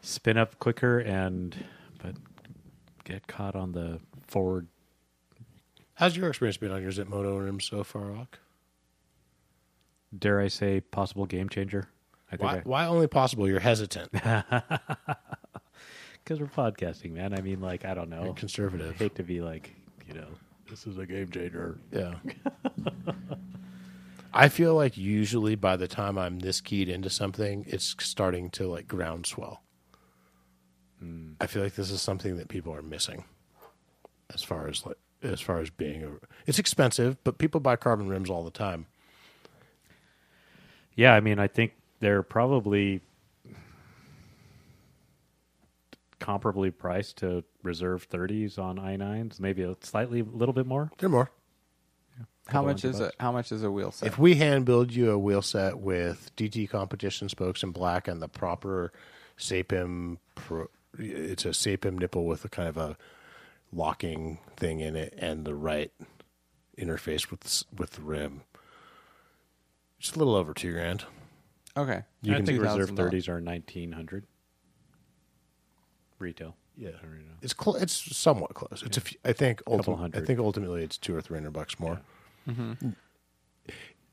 [0.00, 1.64] Spin up quicker and
[2.02, 2.16] but
[3.04, 4.68] get caught on the forward.
[5.94, 8.38] How's your experience been on your Zipp Moto rims so far, Rock?
[10.16, 11.88] Dare I say possible game changer?
[12.32, 13.48] I think Why, why only possible?
[13.48, 14.10] You're hesitant.
[16.30, 17.34] because we're podcasting, man.
[17.34, 18.24] I mean, like I don't know.
[18.24, 18.94] You're conservative.
[18.94, 19.74] I hate to be like,
[20.06, 20.28] you know,
[20.68, 21.78] this is a game changer.
[21.92, 22.14] Yeah.
[24.32, 28.68] I feel like usually by the time I'm this keyed into something, it's starting to
[28.68, 29.62] like groundswell.
[31.40, 33.24] I feel like this is something that people are missing,
[34.34, 36.10] as far as like as far as being a.
[36.46, 38.86] It's expensive, but people buy carbon rims all the time.
[40.94, 43.00] Yeah, I mean, I think they're probably
[46.20, 50.90] comparably priced to reserve 30s on i9s, maybe a slightly a little bit more.
[50.98, 51.30] They're more.
[52.46, 53.04] How much is it?
[53.04, 53.16] bucks.
[53.20, 54.08] How much is a wheel set?
[54.08, 58.20] If we hand build you a wheel set with DT competition spokes in black and
[58.20, 58.92] the proper
[59.38, 62.96] Sapim, pro, it's a Sapim nipple with a kind of a
[63.72, 65.92] locking thing in it and the right
[66.78, 68.42] interface with the, with the rim.
[69.98, 71.04] Just a little over two grand.
[71.76, 72.62] okay, I think $2,000.
[72.62, 74.24] reserve 30s are 1900
[76.18, 76.56] retail.
[76.76, 76.90] Yeah,
[77.42, 78.82] it's cl- it's somewhat close.
[78.84, 81.52] It's a few, I think Couple ulti- I think ultimately it's two or three hundred
[81.52, 82.00] bucks more.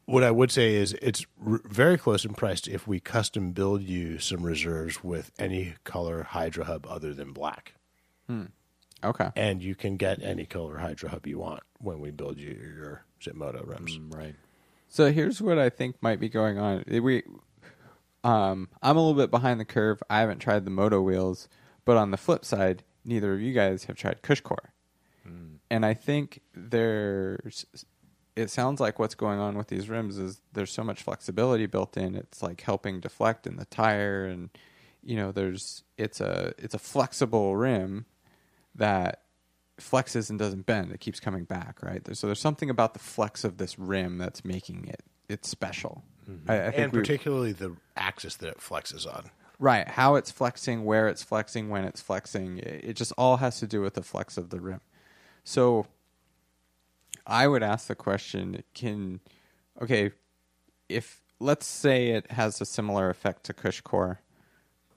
[0.08, 3.52] What I would say is it's r- very close in price to if we custom
[3.52, 7.74] build you some reserves with any color Hydra hub other than black,
[9.04, 9.30] Okay.
[9.36, 13.04] and you can get any color Hydra hub you want when we build you your
[13.22, 13.98] Zipp Moto rims.
[13.98, 14.36] Mm, right.
[14.88, 16.86] So here's what I think might be going on.
[16.88, 17.24] We,
[18.24, 20.02] um, I'm a little bit behind the curve.
[20.10, 21.50] I haven't tried the Moto wheels,
[21.84, 24.70] but on the flip side, neither of you guys have tried Cushcore,
[25.70, 27.66] and I think there's.
[28.38, 31.98] It sounds like what's going on with these rims is there's so much flexibility built
[31.98, 32.16] in.
[32.16, 34.50] It's like helping deflect in the tire, and
[35.04, 38.06] you know, there's it's a it's a flexible rim
[38.76, 39.24] that
[39.82, 40.92] flexes and doesn't bend.
[40.92, 42.02] It keeps coming back, right?
[42.16, 46.04] So there's something about the flex of this rim that's making it it's special.
[46.30, 46.52] Mm-hmm.
[46.52, 49.30] I, I think and particularly the axis that it flexes on.
[49.60, 52.60] right how it's flexing, where it's flexing, when it's flexing.
[52.60, 54.82] It, it just all has to do with the flex of the rim.
[55.44, 55.88] So
[57.28, 59.20] I would ask the question: Can
[59.82, 60.12] okay
[60.90, 64.18] if let's say it has a similar effect to Cushcore,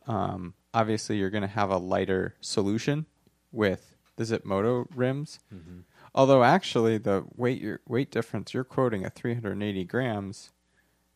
[0.07, 3.07] um, obviously you're going to have a lighter solution
[3.53, 5.41] with the Zipp Moto rims.
[6.15, 10.51] Although actually the weight your weight difference you're quoting at 380 grams,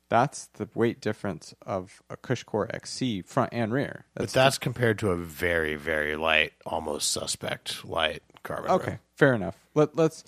[0.09, 4.07] that's the weight difference of a Cushcore XC front and rear.
[4.15, 8.71] But that's compared to a very, very light, almost suspect light carbon.
[8.71, 9.01] Okay, rim.
[9.17, 9.57] fair enough.
[9.75, 10.23] Let let's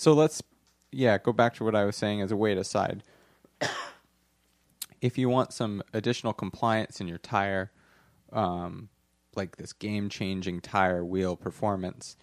[0.00, 0.42] so let's
[0.92, 3.02] yeah, go back to what I was saying as a weight aside.
[5.02, 7.70] if you want some additional compliance in your tire,
[8.32, 8.88] um,
[9.36, 12.16] like this game changing tire wheel performance,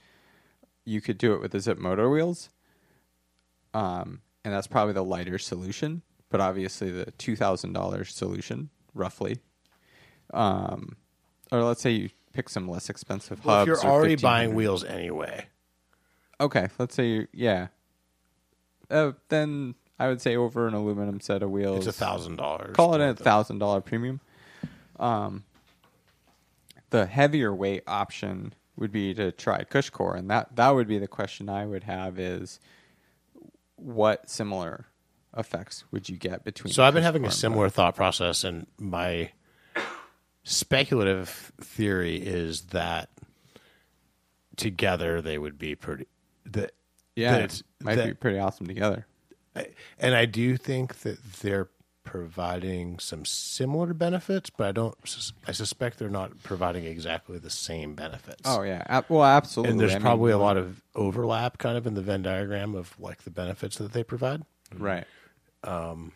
[0.85, 2.49] you could do it with the Zipp Moto wheels.
[3.75, 9.37] Um, and that's probably the lighter solution, but obviously the two thousand dollars solution, roughly.
[10.33, 10.97] Um,
[11.51, 13.83] or let's say you pick some less expensive Well, if hubs.
[13.83, 15.45] you're or already buying wheels anyway,
[16.39, 17.67] Okay, let's say you yeah.
[18.89, 22.75] Uh, then I would say over an aluminum set of wheels, it's a thousand dollars.
[22.75, 24.19] Call it a thousand dollar premium.
[24.99, 25.43] Um,
[26.89, 31.07] the heavier weight option would be to try Cushcore, and that that would be the
[31.07, 32.59] question I would have is
[33.75, 34.85] what similar
[35.35, 36.73] effects would you get between?
[36.73, 39.31] So I've been having a similar thought process, and my
[40.43, 43.09] speculative theory is that
[44.55, 46.07] together they would be pretty.
[46.51, 46.71] That
[47.15, 49.05] yeah, that it might that- be pretty awesome together.
[49.99, 51.69] and I do think that they're
[52.03, 54.95] providing some similar benefits, but I don't.
[55.45, 58.43] I suspect they're not providing exactly the same benefits.
[58.45, 59.71] Oh yeah, well absolutely.
[59.71, 62.75] and there's I mean, probably a lot of overlap, kind of in the Venn diagram
[62.75, 64.43] of like the benefits that they provide.
[64.77, 65.05] right.
[65.63, 66.13] Um.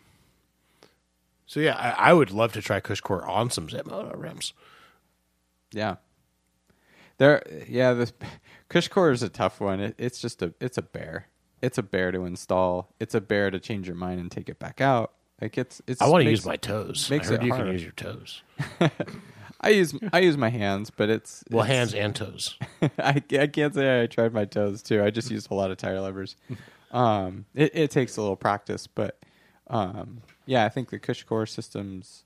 [1.45, 4.53] So yeah, I, I would love to try Cushcore on some Zipp Moto rims.
[5.73, 5.95] Yeah.
[7.21, 7.93] There, yeah.
[7.93, 8.11] This
[8.71, 9.79] Cushcore is a tough one.
[9.79, 11.27] It, it's just a, it's a bear.
[11.61, 12.95] It's a bear to install.
[12.99, 15.13] It's a bear to change your mind and take it back out.
[15.39, 16.01] Like it's, it's.
[16.01, 17.07] I want to use my toes.
[17.11, 17.65] makes I heard it you hard.
[17.65, 18.41] can use your toes.
[19.61, 22.57] I use, I use my hands, but it's Well, it's- hands and toes.
[22.97, 25.03] I, I can't say I tried my toes too.
[25.03, 26.35] I just used a lot of tire levers.
[26.91, 29.19] Um, it, it takes a little practice, but
[29.67, 32.23] um, yeah, I think the Cushcore system's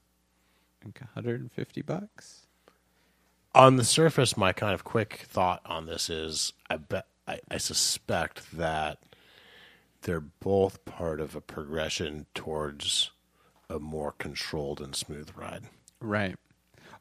[0.85, 2.44] like 150 bucks.
[3.55, 7.57] On the surface, my kind of quick thought on this is I bet I, I
[7.57, 8.99] suspect that
[10.01, 13.11] they're both part of a progression towards
[13.69, 15.63] a more controlled and smooth ride.
[15.99, 16.35] Right.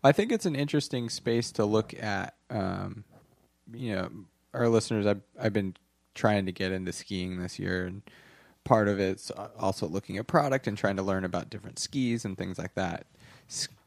[0.03, 2.35] I think it's an interesting space to look at.
[2.49, 3.05] Um,
[3.73, 4.11] you know,
[4.53, 5.77] our listeners, I've, I've been
[6.15, 8.03] trying to get into skiing this year, and
[8.63, 12.39] part of it's also looking at product and trying to learn about different skis and
[12.39, 13.07] things like that.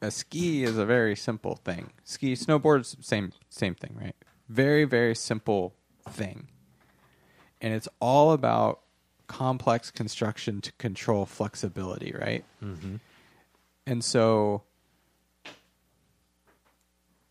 [0.02, 1.92] A ski is a very simple thing.
[2.04, 4.16] Ski, snowboards, same same thing, right?
[4.48, 5.74] Very very simple
[6.10, 6.48] thing,
[7.62, 8.82] and it's all about
[9.28, 12.46] complex construction to control flexibility, right?
[13.86, 14.64] And so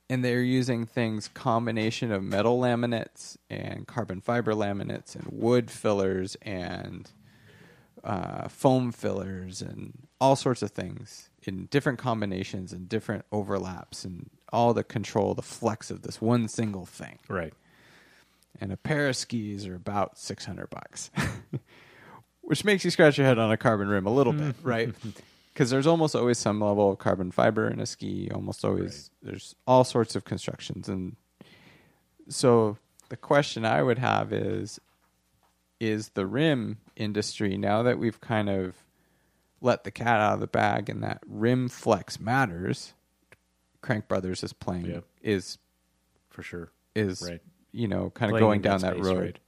[0.09, 6.37] and they're using things combination of metal laminates and carbon fiber laminates and wood fillers
[6.43, 7.11] and
[8.05, 14.31] uh, foam fillers and all sorts of things in different combinations and different overlaps and
[14.53, 17.19] all the control the flex of this one single thing.
[17.29, 17.55] Right.
[18.61, 21.11] and a pair of skis are about 600 bucks
[22.43, 24.69] which makes you scratch your head on a carbon rim a little bit mm-hmm.
[24.69, 24.95] right?
[25.53, 28.31] Because there's almost always some level of carbon fiber in a ski.
[28.31, 30.87] Almost always there's all sorts of constructions.
[30.87, 31.17] And
[32.29, 32.77] so
[33.09, 34.81] the question i would have is
[35.79, 38.75] is the rim industry now that we've kind of
[39.67, 42.95] let the cat out of the bag and that rim flex matters
[43.83, 45.01] crank brothers is playing Yeah.
[45.23, 45.59] is
[46.31, 46.71] For sure.
[46.95, 47.43] is Right.
[47.73, 49.41] you know kind of going down that space, road.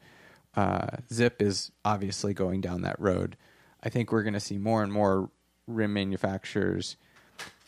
[0.54, 3.36] Uh, Zipp is obviously going down that road.
[3.82, 5.30] I think we're going to see more and more
[5.68, 6.96] rim manufacturers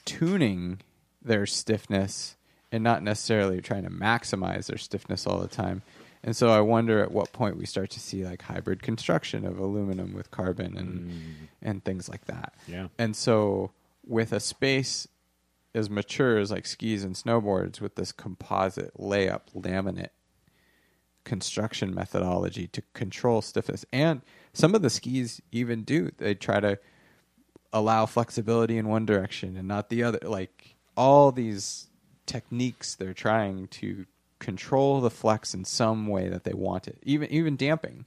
[0.04, 0.80] tuning
[1.22, 2.36] their stiffness
[2.72, 5.82] and not necessarily trying to maximize their stiffness all the time.
[6.22, 9.58] And so I wonder at what point we start to see like hybrid construction of
[9.58, 11.32] aluminum with carbon and mm.
[11.62, 12.54] and things like that.
[12.66, 12.88] Yeah.
[12.98, 13.72] And so
[14.06, 15.08] with a space
[15.74, 20.10] as mature as like skis and snowboards with this composite layup laminate
[21.24, 26.78] construction methodology to control stiffness and some of the skis even do they try to
[27.72, 31.88] allow flexibility in one direction and not the other like all these
[32.26, 34.06] techniques they're trying to
[34.40, 36.98] control the flex in some way that they want it.
[37.04, 38.06] Even even damping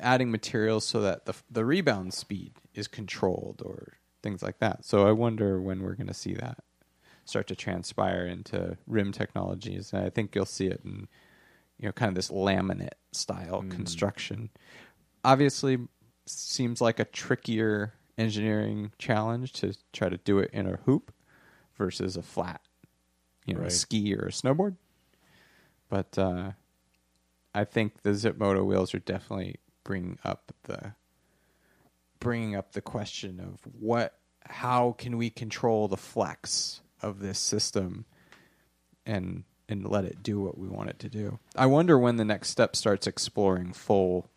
[0.00, 4.84] adding materials so that the the rebound speed is controlled or things like that.
[4.84, 6.58] So i wonder when we're going to see that
[7.24, 9.92] start to transpire into rim technologies.
[9.92, 11.08] And i think you'll see it in
[11.78, 13.70] you know kind of this laminate style mm.
[13.70, 14.50] construction.
[15.24, 15.78] Obviously
[16.26, 21.12] seems like a trickier engineering challenge to try to do it in a hoop
[21.76, 22.60] versus a flat
[23.46, 24.76] you know a ski or a snowboard
[25.88, 26.52] but uh
[27.54, 30.94] i think the Zipp Moto wheels are definitely bringing up the
[32.20, 38.04] bringing up the question of what how can we control the flex of this system
[39.06, 41.38] and and let it do what we want it to do.
[41.54, 44.30] I wonder when the next step starts exploring full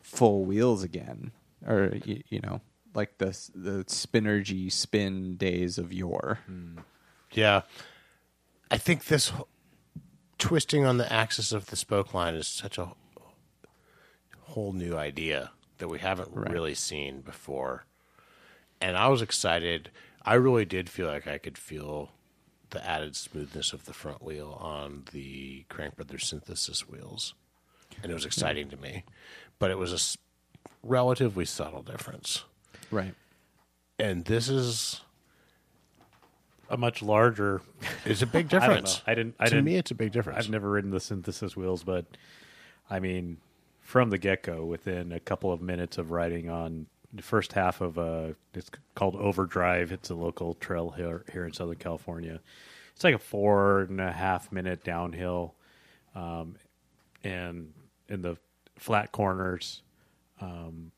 [0.00, 1.32] full wheels again
[1.66, 2.60] or you, you know
[2.94, 6.40] like the the Spinergy spin days of yore.
[7.32, 7.62] Yeah.
[8.70, 9.32] I think this
[10.42, 12.92] twisting on the axis of the spoke line is such a
[14.40, 17.86] whole new idea that we haven't really seen before.
[18.80, 19.92] And I was excited.
[20.24, 22.10] I really did feel like I could feel
[22.70, 27.34] the added smoothness of the front wheel on the Crank Brothers synthesis wheels.
[28.02, 29.04] And it was exciting to me.
[29.60, 30.18] But it was a
[30.84, 32.44] relatively subtle difference.
[32.90, 33.14] Right.
[33.96, 35.02] And this is
[36.72, 37.60] A much larger.
[38.04, 39.02] is a big I difference.
[39.06, 39.36] I didn't.
[39.38, 39.64] I to didn't.
[39.66, 40.38] me, it's a big difference.
[40.38, 42.06] I've never ridden the synthesis wheels, but
[42.90, 43.36] I mean,
[43.80, 47.80] from the get go, within a couple of minutes of riding on the first half
[47.82, 49.92] of a, it's called Overdrive.
[49.92, 52.40] It's a local trail here, here in Southern California.
[52.94, 55.54] It's like a four and a half minute downhill,
[56.14, 56.56] um,
[57.22, 57.72] and
[58.08, 58.36] in the
[58.78, 59.82] flat corners,
[60.40, 60.92] um,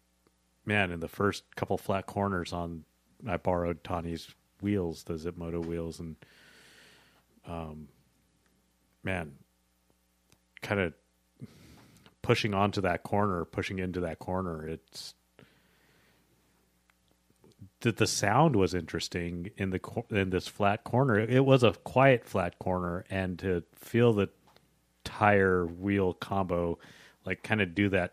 [0.64, 2.84] man, in the first couple flat corners on,
[3.26, 4.28] I borrowed Tani's
[4.64, 6.16] wheels, the Zipp Moto wheels, and
[7.46, 7.88] um,
[9.04, 9.32] man,
[10.62, 10.94] kind of
[12.22, 14.66] pushing onto that corner, pushing into that corner.
[14.66, 15.14] It's
[17.80, 21.18] that the sound was interesting in the cor- in this flat corner.
[21.20, 24.30] It was a quiet flat corner, and to feel the
[25.04, 26.78] tire wheel combo,
[27.26, 28.12] like kind of do that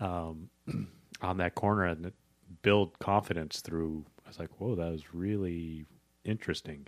[0.00, 0.50] um,
[1.22, 2.12] on that corner and
[2.62, 4.04] build confidence through.
[4.30, 5.86] Was like, whoa, that was really
[6.24, 6.86] interesting.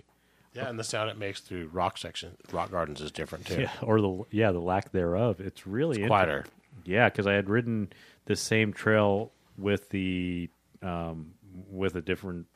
[0.53, 3.61] Yeah, and the sound it makes through rock section, rock gardens is different too.
[3.61, 5.39] Yeah, or the yeah the lack thereof.
[5.39, 6.45] It's really It's quieter.
[6.85, 7.91] Yeah, because I had ridden
[8.25, 10.49] the same trail with the
[10.81, 11.33] um,
[11.69, 12.47] with a different,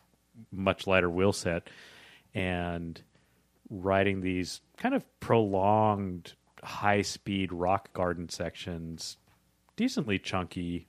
[0.52, 1.70] much lighter wheel set,
[2.34, 3.02] and
[3.70, 6.34] riding these kind of prolonged
[6.64, 9.18] high speed rock garden sections,
[9.76, 10.88] decently chunky,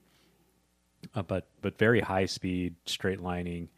[1.15, 3.69] uh, but but very high speed straight lining.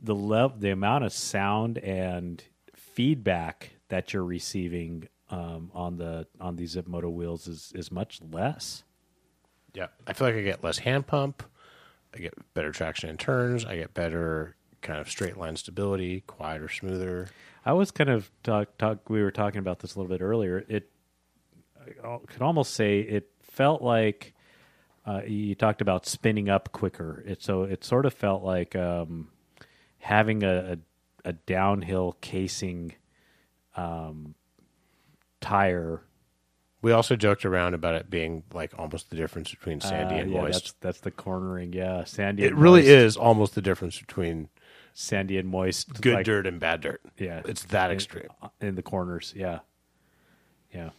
[0.00, 2.42] The lev- the amount of sound and
[2.74, 8.20] feedback that you're receiving um, on the on these Zipp Moto wheels is is much
[8.30, 8.84] less.
[9.74, 11.42] Yeah, I feel like I get less hand pump.
[12.14, 13.64] I get better traction in turns.
[13.64, 17.28] I get better kind of straight line stability, quieter, smoother.
[17.64, 20.64] I was kind of talk, talk we were talking about this a little bit earlier.
[20.68, 20.88] It
[22.02, 24.34] I could almost say it felt like
[25.04, 27.22] uh, you talked about spinning up quicker.
[27.26, 29.28] It so it sort of felt like um,
[29.98, 30.72] having a,
[31.24, 32.94] a a downhill casing
[33.76, 34.34] um,
[35.40, 36.02] tire.
[36.82, 40.30] We also joked around about it being like almost the difference between sandy Uh, and
[40.30, 40.52] yeah, moist.
[40.64, 41.72] That's, that's the cornering.
[41.72, 42.44] Yeah, sandy.
[42.44, 42.90] It and really moist.
[42.90, 44.48] is almost the difference between
[44.94, 46.00] sandy and moist.
[46.00, 47.00] good like- dirt and bad dirt.
[47.18, 48.28] Yeah, It's that in- extreme.
[48.60, 49.32] in the corners.
[49.36, 49.60] Yeah,
[50.72, 50.90] yeah.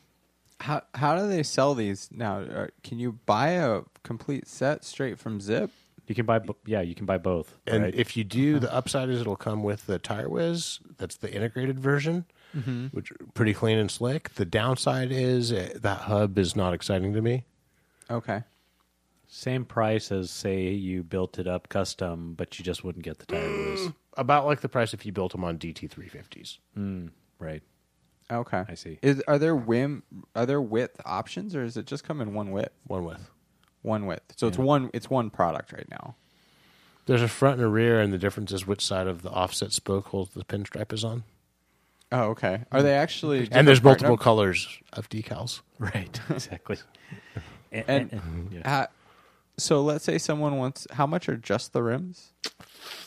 [0.59, 2.67] How how do they sell these now?
[2.83, 5.69] Can you buy a complete set straight from Zipp?
[6.07, 6.39] You can buy.
[6.39, 7.57] bo- Yeah, you can buy both.
[7.67, 7.95] And right?
[7.95, 8.65] if you do, uh-huh.
[8.65, 10.79] the upside is it'll come with the TyreWiz.
[10.97, 12.87] That's the integrated version, mm-hmm.
[12.87, 14.33] which pretty clean and slick.
[14.35, 17.43] The downside is uh, that hub is not exciting to me.
[18.09, 18.43] Okay.
[19.27, 23.25] Same price as say you built it up custom, but you just wouldn't get the
[23.25, 23.91] tire mm, whiz.
[24.15, 26.59] About like the price if you built them on DT350s.
[26.77, 27.61] Mm, right.
[28.31, 28.63] Okay.
[28.67, 28.99] I see.
[29.01, 30.03] Is are there whim
[30.35, 32.73] are there width options or does it just come in one width?
[32.85, 33.29] One width.
[33.87, 34.33] One width.
[34.35, 36.15] So it's one it's one product right now.
[37.05, 39.71] There's a front and a rear, and the difference is which side of the offset
[39.71, 41.23] spoke hole the pinstripe is on.
[42.11, 42.63] Oh, okay.
[42.71, 45.61] Are they actually And there's part multiple num- colors of decals.
[45.79, 46.19] Right.
[46.29, 46.77] Exactly.
[47.71, 48.79] and, And- and- yeah.
[48.81, 48.87] Uh,
[49.57, 52.33] so let's say someone wants how much are just the rims?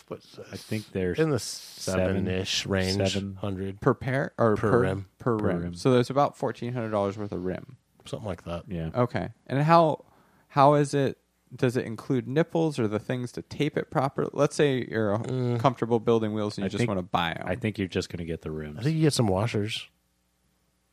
[0.09, 3.37] What's I think there's in the seven- seven-ish range, seven.
[3.41, 5.07] hundred, Per pair or Per per, rim.
[5.19, 5.63] Per, Per rim.
[5.63, 5.75] rim.
[5.75, 7.77] So there's about fourteen hundred dollars worth of rim.
[8.07, 8.65] something like that.
[8.67, 8.91] yeah.
[8.95, 9.29] Okay.
[9.47, 10.05] And how
[10.51, 11.19] how is it?
[11.55, 14.31] Does it include nipples or the things to tape it properly?
[14.33, 15.59] Let's say you're Mm.
[15.59, 17.45] comfortable building wheels and you I just think- want to buy them.
[17.47, 18.79] I think you're just going to get the rims.
[18.79, 19.89] I think you get some washers.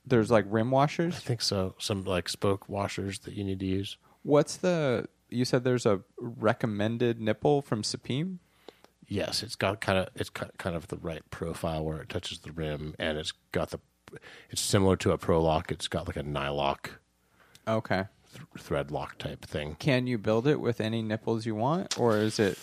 [0.05, 1.15] There's like rim washers.
[1.15, 1.75] I think so.
[1.79, 3.97] Some like spoke washers that you need to use.
[4.23, 5.07] What's the?
[5.29, 8.39] You said there's a recommended nipple from Supreme.
[9.05, 12.51] Yes, it's got kind of it's kind of the right profile where it touches the
[12.51, 13.79] rim, and it's got the.
[14.49, 15.71] It's similar to a Pro Lock.
[15.71, 16.91] It's got like a nylock
[17.67, 18.05] Okay.
[18.37, 19.75] Th- thread lock type thing.
[19.79, 22.57] Can you build it with any nipples you want, or is it?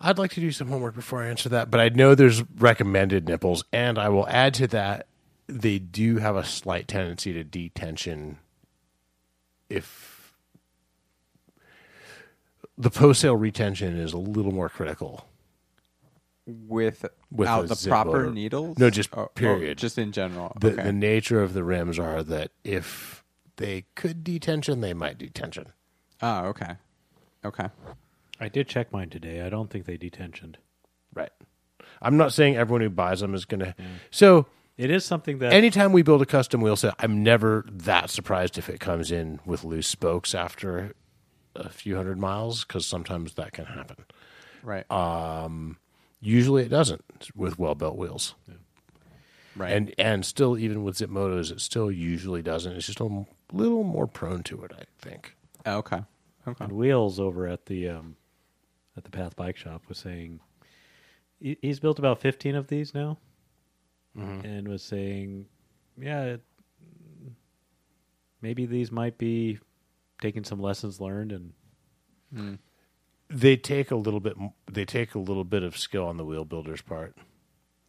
[0.00, 3.26] I'd like to do some homework before I answer that, but I know there's recommended
[3.28, 5.06] nipples, and I will add to that
[5.46, 8.36] they do have a slight tendency to detension
[9.70, 10.34] if
[12.76, 15.26] the post sale retention is a little more critical.
[16.46, 18.78] Without With a the proper needles?
[18.78, 19.78] No, just Oh, oh, period.
[19.78, 20.56] just in general.
[20.60, 20.82] The, okay.
[20.84, 23.24] the nature of the rims are that if
[23.56, 25.66] they could detention, they might detention.
[26.22, 26.76] oh, okay.
[27.44, 27.68] Okay.
[28.40, 29.40] I did check mine today.
[29.42, 30.56] I don't think they detentioned.
[31.14, 31.30] Right.
[32.02, 33.74] I'm not saying everyone who buys them is going to.
[34.10, 34.46] So
[34.76, 38.58] It is something that anytime we build a custom wheel set, I'm never that surprised
[38.58, 40.92] if it comes in with loose spokes after
[41.54, 44.04] a few hundred miles because sometimes that can happen.
[44.62, 44.84] Right.
[44.90, 45.36] Uh,
[46.20, 47.04] Usually it doesn't
[47.34, 48.34] with well built wheels.
[49.56, 49.72] Right.
[49.72, 52.72] And and still even with Zipp Motos, it still usually doesn't.
[52.72, 55.34] It's just a little more prone to it, I think.
[55.66, 56.02] okay.
[56.46, 56.64] Okay.
[56.64, 58.16] And Wheels over at the um,
[58.96, 60.40] at the Path Bike Shop was saying
[61.40, 63.18] he, he's built about fifteen of these now,
[64.44, 65.46] and was saying,
[65.98, 66.42] yeah, it,
[68.42, 69.58] maybe these might be
[70.20, 72.58] taking some lessons learned and
[73.28, 74.36] They take a little bit.
[74.70, 77.16] They take a little bit of skill on the wheel builder's part.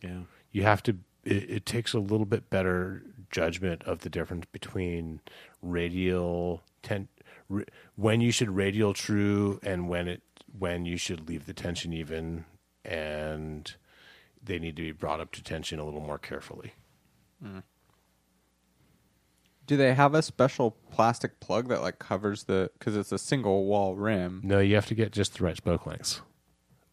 [0.02, 0.98] yeah, you have to
[1.28, 5.20] it, it takes a little bit better judgment of the difference between
[5.62, 7.10] radial ten
[7.52, 7.66] r-
[7.96, 10.22] when you should radial true and when it
[10.58, 12.46] when you should leave the tension even
[12.86, 13.76] and
[14.42, 16.74] they need to be brought up to tension a little more carefully.
[17.44, 17.64] Mm.
[19.66, 23.66] Do they have a special plastic plug that like covers the because it's a single
[23.66, 24.40] wall rim?
[24.44, 26.22] no you have to get just the right spoke lengths.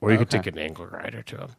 [0.01, 1.51] Or you could take an angle grinder to them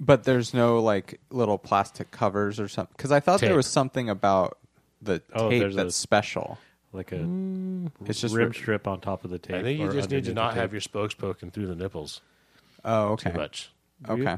[0.00, 2.92] But there's no like little plastic covers or something.
[2.96, 3.48] Because I thought Tape.
[3.48, 4.58] there was something about
[5.00, 6.58] the Oh, tape there's a- that's special.
[6.92, 7.90] like a mm.
[8.06, 9.56] It's just rim ri- strip on top of the tape.
[9.56, 10.72] i think you or just need underneath to the not have tape.
[10.72, 12.20] your spokes poking through the nipples
[12.84, 13.30] Oh, okay.
[13.30, 13.70] too much
[14.08, 14.36] Okay.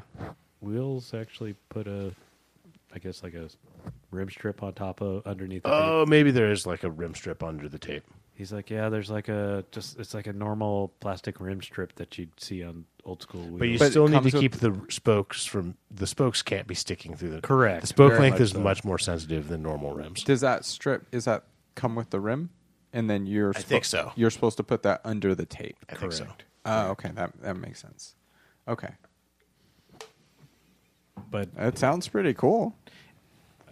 [0.60, 2.12] Wheels actually put a,
[2.94, 3.48] I guess like a
[4.10, 5.62] rim strip on top of underneath.
[5.64, 5.88] The oh, tape.
[5.90, 8.04] oh maybe there is like a rim strip under the tape
[8.36, 12.18] He's like, yeah, there's like a just it's like a normal plastic rim strip that
[12.18, 13.58] you'd see on old school wheels.
[13.58, 16.66] But you But it still need to comes keep the spokes from the spokes can't
[16.66, 17.80] be sticking through the Correct.
[17.82, 18.60] The spoke Very length much is so.
[18.60, 20.22] much more sensitive than normal rims.
[20.22, 22.50] Does that strip is that come with the rim,
[22.92, 24.12] and then you're I think so.
[24.16, 25.76] You're supposed to put that under the tape.
[25.88, 26.24] I think so.
[26.24, 26.44] Correct.
[26.66, 27.10] Oh, okay.
[27.14, 28.16] That that makes sense.
[28.68, 28.90] Okay,
[31.30, 32.76] but that sounds pretty cool.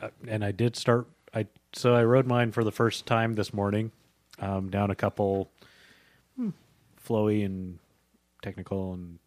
[0.01, 1.07] uh, and I did start.
[1.35, 3.93] I so I rode mine for the first time this morning,
[4.41, 5.51] um, down a couple
[6.37, 6.51] hmm,
[7.07, 7.79] flowy and
[8.43, 9.19] technical and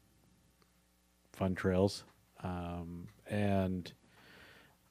[1.34, 2.03] fun trails,
[2.43, 3.91] um, and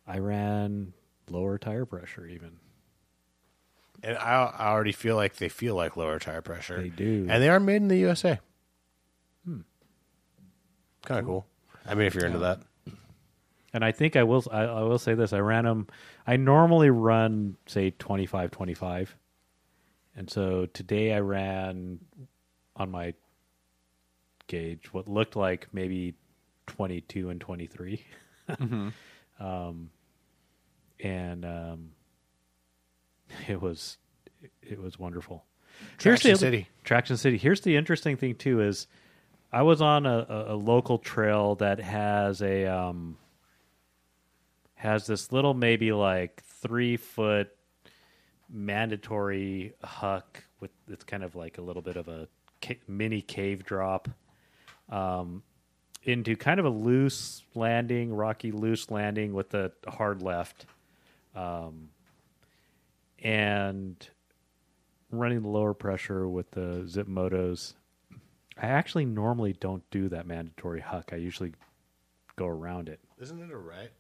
[0.07, 0.93] I ran
[1.31, 2.53] lower tire pressure even.
[4.03, 6.81] And I, I already feel like they feel like lower tire pressure.
[6.81, 7.27] They do.
[7.29, 8.39] and they are made in the USA.
[9.45, 9.61] Hmm.
[11.05, 11.47] Kind of cool.
[11.87, 12.61] I mean, if you're into that,
[13.73, 14.45] And I think I will.
[14.51, 15.87] I, I will say this: I ran them.
[16.27, 19.17] I normally run say 25, 25.
[20.17, 22.01] And so today I ran
[22.75, 23.15] on my
[24.49, 26.15] gauge what looked like maybe
[26.67, 27.69] twenty two and twenty
[29.41, 29.91] um,
[31.01, 31.91] and um,
[33.49, 33.99] it was
[34.63, 35.45] it was wonderful.
[36.01, 36.69] Here's Traction the- City.
[36.85, 37.37] Traction City.
[37.37, 38.87] Here's the interesting thing too is
[39.53, 43.17] I was on a, a, a local trail that has a um,
[44.75, 47.51] has this little maybe like three foot
[48.49, 52.29] mandatory huck with it's kind of like a little bit of a
[52.89, 54.09] mini cave drop
[54.89, 55.43] um,
[56.05, 60.67] into kind of a loose landing, rocky loose landing with a hard left.
[61.35, 61.91] um,
[63.23, 64.09] and
[65.11, 67.75] running the lower pressure with the Zipp Motos.
[68.61, 71.11] I actually normally don't do that mandatory huck.
[71.13, 71.53] I usually
[72.37, 73.01] go around it.
[73.21, 73.91] Isn't it a right?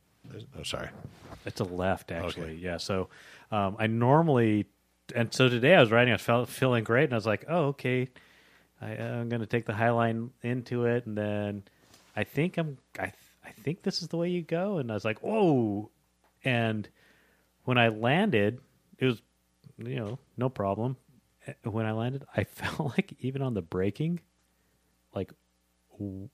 [0.59, 0.89] Oh, sorry.
[1.45, 2.51] It's a left, actually.
[2.51, 2.55] Okay.
[2.55, 2.77] Yeah.
[2.79, 3.09] So
[3.51, 4.67] um, I normally,
[5.15, 7.45] and so today I was riding, I was felt, feeling great, and I was like,
[7.49, 8.09] oh, okay,
[8.81, 11.63] I, I'm going to take the high line into it, and then
[12.17, 13.13] I think I'm, I,
[13.45, 15.91] I think this is the way you go, and I was like, whoa,
[16.45, 16.89] and
[17.65, 18.61] when I landed,
[18.99, 19.23] it was,
[19.79, 20.97] you know, no problem.
[21.47, 24.21] Eh, When I landed, I felt like even on the braking,
[25.15, 25.33] like
[25.93, 26.29] w-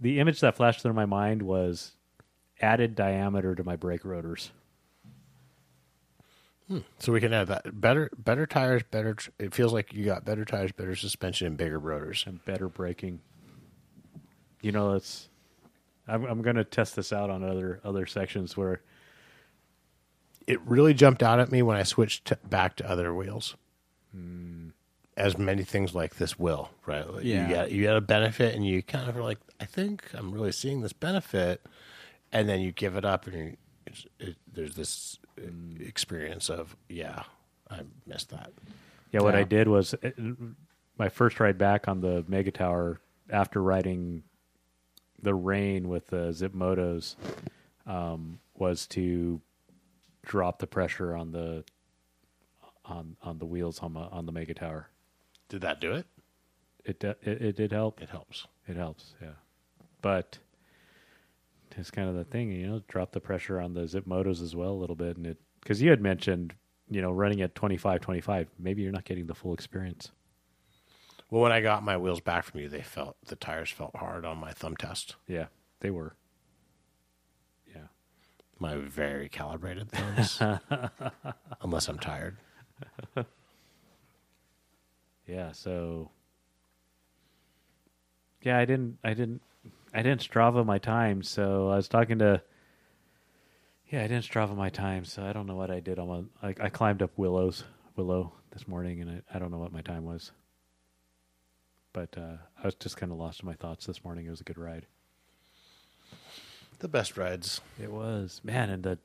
[0.00, 1.92] the image that flashed through my mind was
[2.62, 4.52] added diameter to my brake rotors.
[7.00, 9.16] So we can add that better better tires, better.
[9.38, 12.24] It feels like you got better tires, better suspension, and bigger rotors.
[12.26, 13.20] and better braking.
[14.62, 15.28] You know, it's.
[16.08, 18.80] I'm I'm going to test this out on other other sections where
[20.46, 23.56] It really jumped out at me when I switched to, back to other wheels.
[24.12, 24.59] Hmm.
[25.20, 27.08] As many things like this will, right?
[27.08, 27.42] Like Yeah.
[27.42, 30.32] You get you get a benefit, and you kind of are like, I think I'm
[30.32, 31.64] really seeing this benefit,
[32.32, 33.56] and then you give it up, and you,
[33.86, 35.76] it's, it, there's this uh, Hmm.
[35.80, 37.22] experience of, yeah,
[37.70, 38.52] I missed that.
[39.12, 39.40] yeah, what Yeah.
[39.40, 40.10] I did was uh,
[40.98, 43.00] my first ride back on the Mega Tower
[43.30, 44.22] after riding
[45.22, 47.16] the Reign with the Zipp Motos
[47.86, 49.40] um, was to
[50.22, 51.64] drop the pressure on the
[52.84, 54.88] on on the wheels on the on the Mega Tower.
[55.50, 56.06] Did that do it?
[56.84, 58.00] It it, it did help.
[58.00, 58.46] It helps.
[58.66, 59.32] It helps, yeah.
[60.00, 60.38] But
[61.76, 64.56] it's kind of the thing, you know, drop the pressure on the Zipp Motos as
[64.56, 65.16] well a little bit.
[65.16, 66.54] And it, because you had mentioned,
[66.88, 70.10] you know, running at 25, 25, maybe you're not getting the full experience.
[71.30, 74.24] Well, when I got my wheels back from you, they felt the tires felt hard
[74.24, 75.16] on my thumb test.
[75.28, 75.46] Yeah,
[75.80, 76.14] they were.
[77.68, 77.88] Yeah.
[78.58, 80.40] My very calibrated thumbs,
[81.60, 82.36] unless I'm tired.
[85.26, 85.52] Yeah.
[85.52, 86.10] So,
[88.42, 89.42] yeah, I didn't, I didn't,
[89.94, 91.22] I didn't Strava my time.
[91.22, 92.42] So I was talking to,
[93.88, 95.04] yeah, I didn't Strava my time.
[95.04, 97.64] So I don't know what I did on my, I, I climbed up Willows,
[97.96, 100.32] Willow this morning and I, I don't know what my time was.
[101.92, 104.26] But uh, I was just kind of lost in my thoughts this morning.
[104.26, 104.86] It was a good ride.
[106.78, 107.60] The best rides.
[107.82, 108.70] It was, man.
[108.70, 108.98] And the,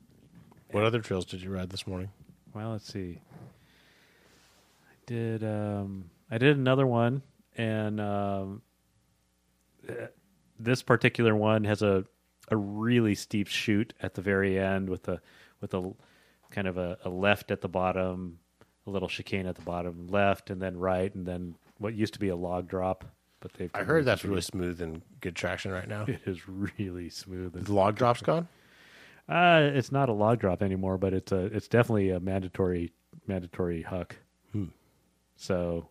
[0.70, 2.10] What other trails did you ride this morning?
[2.54, 3.20] Well, let's see.
[5.08, 7.22] I did um I did another one
[7.56, 8.62] and um
[10.58, 12.04] this particular one has a
[12.48, 15.20] a really steep chute at the very end with a
[15.60, 15.92] with a
[16.50, 18.38] kind of a, a left at the bottom,
[18.86, 22.20] a little chicane at the bottom, left and then right and then what used to
[22.20, 23.04] be a log drop,
[23.40, 26.04] but they've I heard that's really smooth and good traction right now.
[26.06, 27.64] it is really smooth.
[27.64, 28.48] The log drop's gone.
[29.28, 32.92] Uh, it's not a log drop anymore, but it's a it's definitely a mandatory
[33.26, 34.16] mandatory huck.
[35.36, 35.88] So,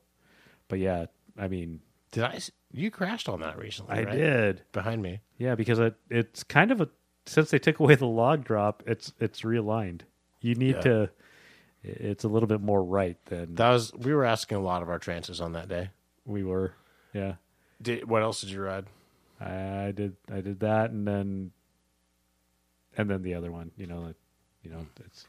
[0.67, 1.05] but yeah,
[1.37, 1.79] I mean,
[2.11, 2.39] Did I?
[2.71, 3.95] You crashed on that recently.
[3.95, 4.11] I right?
[4.17, 4.61] did.
[4.73, 5.21] behind me.
[5.37, 6.89] Yeah, because it it's kind of a
[7.25, 10.01] since they took away the log drop, it's it's realigned.
[10.41, 10.81] You need Yeah.
[10.81, 11.09] to.
[11.83, 13.93] It's a little bit more right than That was.
[13.93, 15.89] We were asking a lot of our trances on that day.
[16.25, 16.73] we were.
[17.13, 17.35] Yeah,
[17.81, 18.85] Did what else did you ride?
[19.39, 20.15] I did.
[20.31, 21.51] I did that, and then,
[22.97, 23.71] and then the other one.
[23.77, 24.15] You know, like,
[24.63, 25.25] you know, it's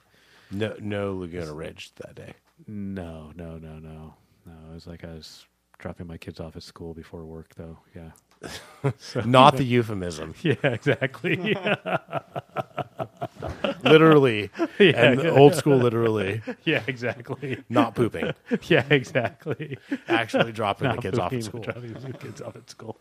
[0.50, 2.32] No, no Laguna Ridge that day.
[2.66, 4.14] No, no, no, no,
[4.46, 4.52] no.
[4.70, 5.46] It was like I was
[5.78, 7.78] dropping my kids off at school before work, though.
[7.94, 8.10] Yeah,
[9.24, 10.34] Not the euphemism.
[10.42, 11.56] yeah, exactly.
[13.84, 15.04] literally, Yeah.
[15.04, 16.42] and old school literally.
[16.64, 17.62] yeah, exactly.
[17.68, 18.32] Not pooping.
[18.62, 19.78] Yeah, exactly.
[20.08, 21.60] Actually dropping the kids off at school.
[21.60, 23.00] Dropping the kids off at school.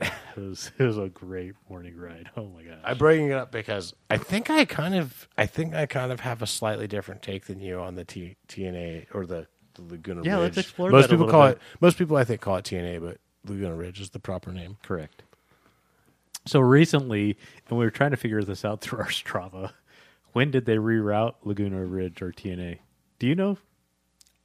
[0.00, 2.30] it was it was a great morning ride.
[2.36, 2.78] Oh my gosh.
[2.84, 6.20] I'm bringing it up because I think I kind of, I think I kind of
[6.20, 10.22] have a slightly different take than you on the T, TNA or the, the Laguna
[10.24, 10.42] Yeah, Ridge.
[10.56, 11.56] let's explore most that people little call bit.
[11.56, 11.62] it.
[11.80, 14.76] Most people I think call it TNA, but Laguna Ridge is the proper name.
[14.82, 15.22] Correct.
[16.46, 17.36] So recently,
[17.68, 19.72] and we were trying to figure this out through our Strava.
[20.32, 22.78] When did they reroute Laguna Ridge or TNA?
[23.18, 23.58] Do you know?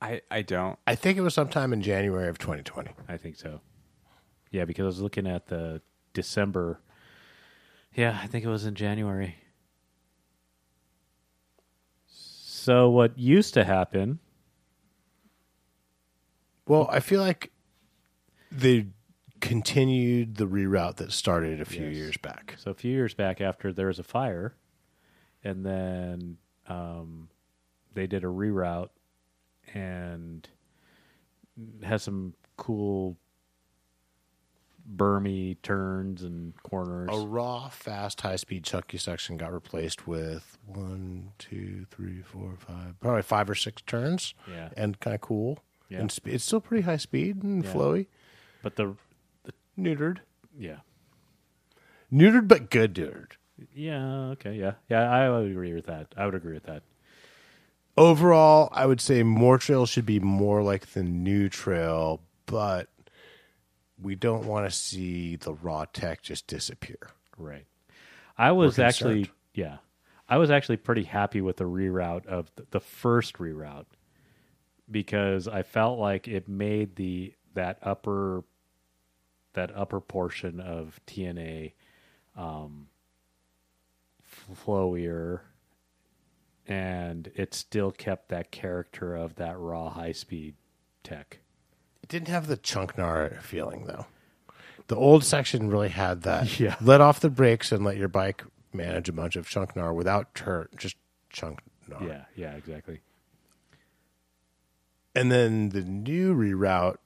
[0.02, 0.78] I, I don't.
[0.88, 2.92] I think it was sometime in January of 2020.
[3.08, 3.62] I think so.
[4.54, 5.82] Yeah, because I was looking at the
[6.14, 6.80] December.
[7.96, 9.36] Yeah, I think it was in January.
[12.06, 14.20] So what used to happen?
[16.68, 17.52] Well, I feel like
[18.52, 18.86] they
[19.42, 21.96] continued the reroute that started a few Yes.
[21.96, 22.54] years back.
[22.60, 24.56] So a few years back, after there was a fire,
[25.44, 26.38] and then
[26.68, 27.30] um,
[27.96, 28.90] they did a reroute
[29.74, 30.48] and
[31.82, 33.18] has some cool
[34.92, 37.10] bermy turns and corners.
[37.12, 43.00] A raw, fast, high speed chunky section got replaced with one, two, three, four, five,
[43.00, 44.34] probably five or six turns.
[44.50, 44.70] Yeah.
[44.76, 45.60] And kind of cool.
[45.90, 46.00] Yeah.
[46.00, 47.72] And sp- it's still pretty high speed and Yeah.
[47.74, 48.08] flowy.
[48.62, 48.96] but the
[49.78, 50.20] Neutered.
[50.58, 50.78] yeah
[52.12, 53.32] Neutered, but good neutered.
[53.74, 56.14] yeah okay yeah yeah I would agree with that.
[56.18, 56.84] I would agree with that.
[57.96, 62.88] Overall, I would say more trail should be more like the new trail, but
[64.02, 66.98] we don't want to see the raw tech just disappear.
[67.38, 67.66] Right.
[68.38, 69.38] I was We're actually concerned.
[69.54, 69.78] yeah.
[70.28, 73.86] I was actually pretty happy with the reroute of th- the first reroute
[74.90, 78.44] because I felt like it made the that upper
[79.54, 81.74] that upper portion of TNA
[82.36, 82.88] um
[84.66, 85.42] flowier
[86.68, 90.56] and it still kept that character of that raw high speed
[91.04, 91.40] tech.
[92.04, 94.06] It didn't have the chunk gnar feeling though.
[94.88, 96.60] The old section really had that.
[96.60, 96.76] Yeah.
[96.82, 98.44] Let off the brakes and let your bike
[98.74, 100.96] manage a bunch of chunk gnar without turn, just
[101.30, 102.06] chunk gnar.
[102.08, 103.00] Yeah, yeah, exactly.
[105.16, 106.98] And then the new reroute.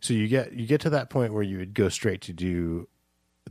[0.00, 2.88] So you get you get to that point where you would go straight to do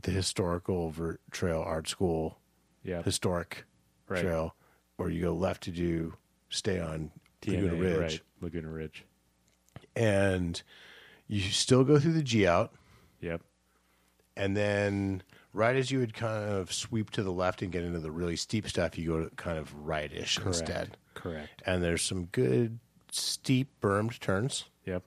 [0.02, 2.38] the historical vert trail art school
[2.82, 3.02] Yeah.
[3.02, 3.64] historic
[4.08, 4.22] Right.
[4.22, 4.54] trail,
[4.98, 6.14] or you go left to do
[6.48, 7.12] stay on
[7.42, 8.20] TNA, Laguna Ridge, right.
[8.40, 9.04] Laguna Ridge.
[9.96, 10.62] And
[11.28, 12.72] you still go through the G out,
[13.20, 13.40] Yep.
[14.36, 15.22] and then
[15.52, 18.36] right as you would kind of sweep to the left and get into the really
[18.36, 20.96] steep stuff, you go to kind of rightish instead.
[21.14, 21.62] Correct.
[21.66, 22.78] And there's some good
[23.10, 24.64] steep bermed turns.
[24.86, 25.02] Yep.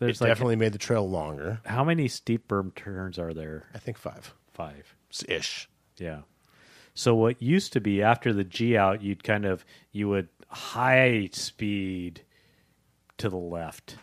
[0.00, 1.60] It like definitely made the trail longer.
[1.64, 3.68] how many steep berm turns are there?
[3.74, 4.94] I think five Five.
[5.28, 5.68] ish.
[5.96, 6.20] Yeah.
[6.94, 11.28] So what used to be after the G out, you'd kind of you would high
[11.32, 12.22] speed
[13.18, 13.96] to the left,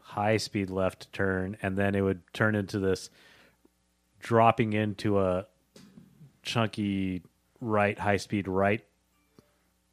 [0.00, 3.10] high speed left turn, and then it would turn into this
[4.20, 5.46] dropping into a
[6.42, 7.22] chunky
[7.60, 8.84] right high speed right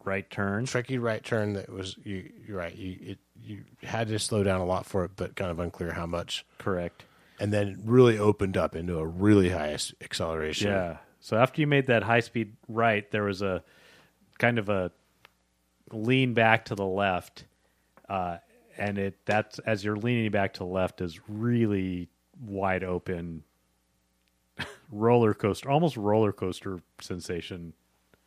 [0.04, 0.66] right turn.
[0.66, 2.32] Tricky right turn that was you.
[2.48, 2.76] You're right.
[2.76, 5.91] You it, you had to slow down a lot for it, but kind of unclear
[5.91, 6.45] how much.
[6.58, 7.04] Correct.
[7.39, 10.72] And then really opened up into a really high acceleration.
[10.72, 10.98] Yeah.
[11.20, 13.64] So after you made that high speed right, there was a
[14.39, 14.91] kind of a
[15.91, 17.45] lean back to the left,
[18.10, 18.38] uh,
[18.78, 23.43] and it that's as you're leaning back to the left is really wide open
[24.91, 27.74] roller coaster, almost roller coaster sensation.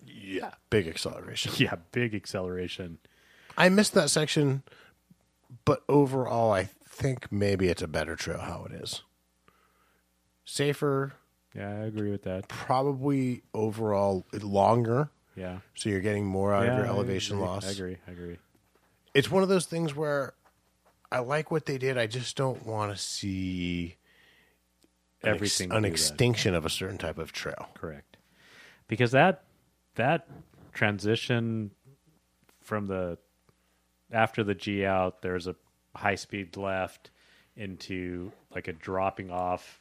[0.04, 1.52] yeah, big acceleration.
[1.56, 2.98] Yeah, big acceleration.
[3.56, 4.62] I missed that section,
[5.64, 9.02] but overall, I think maybe it's a better trail how it is.
[10.44, 11.12] Safer,
[11.54, 12.48] Yeah, I agree with that.
[12.48, 15.58] probably overall longer, Yeah.
[15.74, 17.46] so you're getting more out yeah, of your elevation agree.
[17.48, 17.66] loss.
[17.66, 17.96] I agree.
[18.06, 18.36] I agree.
[19.14, 20.34] It's one of those things where
[21.10, 21.98] I like what they did.
[21.98, 23.96] I just don't want to see
[25.22, 25.92] an, ex- Everything an do that.
[25.92, 27.68] extinction of a certain type of trail.
[27.74, 28.16] Correct.
[28.88, 29.44] Because that
[29.96, 30.28] that
[30.72, 31.72] transition
[32.62, 33.18] from the
[34.12, 35.56] after the G out, there's a
[35.94, 37.10] high speed left
[37.56, 39.80] into like a dropping off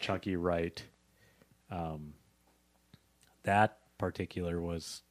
[0.00, 0.82] chunky right.
[1.70, 2.14] Um,
[3.42, 5.02] that particular was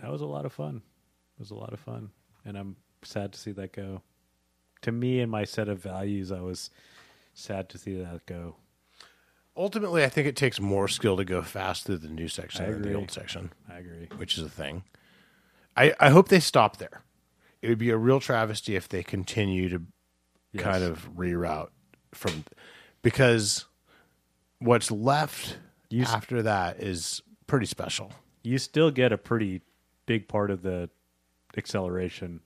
[0.00, 0.82] that was a lot of fun.
[1.38, 2.10] It was a lot of fun,
[2.44, 2.76] and I'm
[3.06, 4.02] sad to see that go.
[4.82, 6.70] To me and my set of values, I was
[7.34, 8.56] sad to see that go.
[9.56, 12.82] Ultimately, I think it takes more skill to go fast through the new section than
[12.82, 13.52] the old section.
[13.68, 14.08] I agree.
[14.16, 14.84] which is a thing.
[15.76, 17.02] I, I hope they stop there.
[17.62, 19.82] It would be a real travesty if they continue to
[20.52, 20.62] Yes.
[20.64, 21.68] kind of reroute
[22.12, 22.44] from
[23.02, 23.66] because
[24.58, 25.58] what's left
[25.90, 28.12] You s- after that is pretty special.
[28.42, 29.60] you still get a pretty
[30.06, 30.88] big part of the
[31.58, 32.40] acceleration.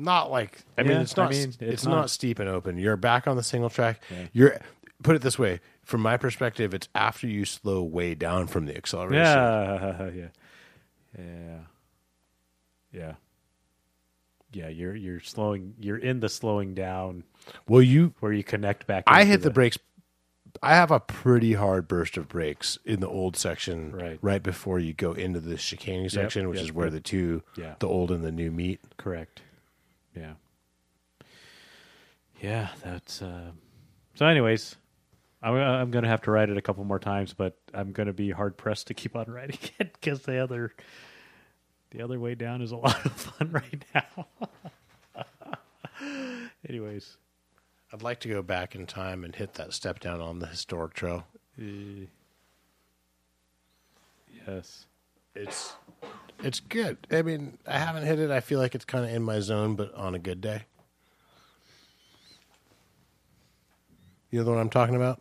[0.00, 1.94] Not like I mean Yeah, it's not I mean, it's, it's not.
[1.94, 2.10] not.
[2.10, 2.78] steep and open.
[2.78, 4.02] You're back on the single track.
[4.10, 4.26] Yeah.
[4.32, 4.60] You're
[5.02, 8.76] put it this way, from my perspective, it's after you slow way down from the
[8.76, 9.24] acceleration.
[9.24, 10.28] Yeah, yeah,
[11.18, 11.58] yeah,
[12.92, 13.12] yeah,
[14.52, 14.68] yeah.
[14.68, 15.74] You're you're slowing.
[15.78, 17.24] You're in the slowing down
[17.68, 19.04] Well you where you connect back.
[19.06, 19.78] I hit the brakes.
[20.62, 24.42] I have a pretty hard burst of brakes in the old section, Right.
[24.42, 26.94] before you go into the chicaning section, which yep, is where yep.
[26.94, 27.76] the two, Yeah.
[27.78, 28.80] the old and the new meet.
[28.96, 29.42] Correct.
[30.20, 30.34] Yeah.
[32.40, 33.22] Yeah, that's.
[33.22, 33.52] Uh...
[34.14, 34.76] So, anyways,
[35.42, 38.30] I'm I'm gonna have to write it a couple more times, but I'm gonna be
[38.30, 40.72] hard pressed to keep on writing it because the other
[41.90, 44.26] the other way down is a lot of fun right now.
[46.68, 47.16] anyways,
[47.92, 50.94] I'd like to go back in time and hit that step down on the historic
[50.94, 51.26] trail.
[51.58, 52.06] uh,
[54.46, 54.86] yes,
[55.34, 55.74] It's
[56.42, 56.98] it's good.
[57.10, 58.30] I mean, I haven't hit it.
[58.30, 60.62] I feel like it's kind of in my zone, but on a good day.
[64.30, 65.20] You know the one I'm talking about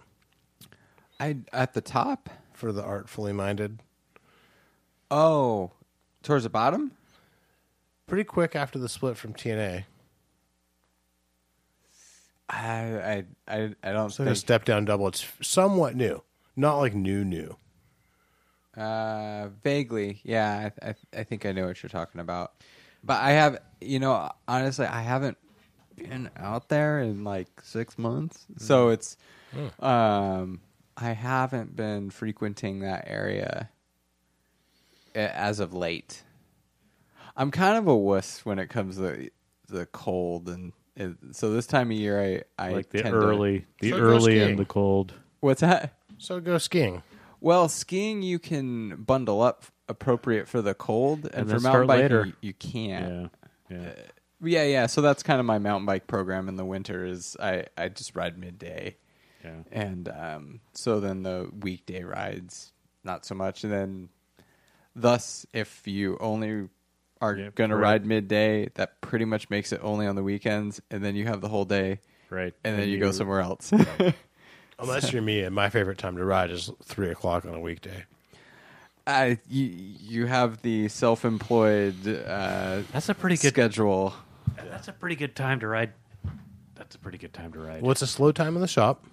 [1.19, 2.29] I at the top.
[2.53, 3.79] for the artfully minded.
[5.11, 5.71] Oh,
[6.21, 6.91] towards the bottom.
[8.05, 9.85] Pretty quick after the split from TNA,
[12.49, 14.37] I I I, I don't so a think.
[14.37, 15.07] step down double.
[15.07, 16.23] It's somewhat new,
[16.55, 17.57] not like new new.
[18.77, 20.69] Uh, vaguely, yeah.
[20.81, 22.53] I, I I think I know what you're talking about.
[23.03, 25.37] But I have, you know, honestly, I haven't
[25.95, 29.17] been out there in like six months, so it's,
[29.79, 30.61] um,
[30.97, 33.69] I haven't been frequenting that area
[35.15, 36.23] a- as of late.
[37.35, 39.29] I'm kind of a wuss when it comes to
[39.67, 43.17] the cold, and it, so this time of year, I I like the tend to-
[43.27, 44.49] early, the So go early skiing.
[44.51, 45.13] and the cold.
[45.39, 45.93] what's that?
[46.17, 47.01] So go skiing.
[47.41, 52.27] Well, skiing you can bundle up appropriate for the cold, and, And for mountain biking
[52.27, 53.31] you, you can't.
[53.69, 53.91] Yeah, yeah.
[54.41, 54.85] Yeah, yeah.
[54.85, 57.05] So that's kind of my mountain bike program in the winter.
[57.05, 58.95] Is I I just ride midday,
[59.43, 59.63] yeah.
[59.71, 62.71] and um, so then the weekday rides
[63.03, 64.09] not so much, and then
[64.95, 66.69] thus if you only
[67.21, 67.69] are to right.
[67.69, 71.41] ride midday, that pretty much makes it only on the weekends, and then you have
[71.41, 72.53] the whole day, Right.
[72.63, 73.73] and then you, go somewhere else.
[74.79, 78.05] Unless you're me, and my favorite time to ride is three o'clock on a weekday.
[79.05, 83.49] I you you have the self-employed uh, That's a pretty good.
[83.53, 84.13] schedule.
[84.69, 85.91] That's a pretty good time to ride.
[86.75, 87.81] That's a pretty good time to ride.
[87.81, 89.03] Well, it's a slow time in the shop,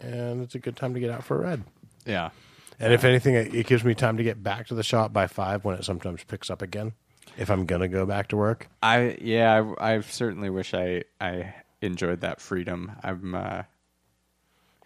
[0.00, 1.62] and it's a good time to get out for a ride.
[2.04, 2.30] Yeah.
[2.78, 5.26] And if anything, it it gives me time to get back to the shop by
[5.26, 6.92] five when it sometimes picks up again.
[7.38, 11.54] If I'm gonna go back to work, I yeah, I, I certainly wish I I
[11.86, 12.92] enjoyed that freedom.
[13.02, 13.62] I'm uh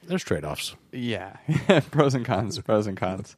[0.06, 0.74] there's trade offs.
[0.92, 1.36] yeah,
[1.90, 3.36] pros and cons, pros and cons.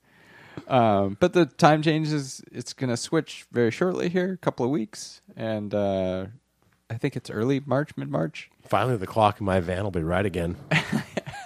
[0.69, 4.65] Um, but the time change is it's going to switch very shortly here, a couple
[4.65, 6.27] of weeks, and uh,
[6.91, 8.51] I think it's early March, mid March.
[8.63, 10.57] Finally, the clock in my van will be right again.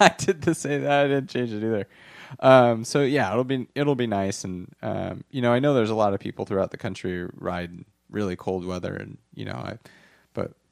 [0.01, 1.89] I did to say that I didn't change it either.
[2.41, 5.91] Um, so yeah, it'll be it'll be nice, and um, you know I know there's
[5.91, 9.79] a lot of people throughout the country ride really cold weather, and you know i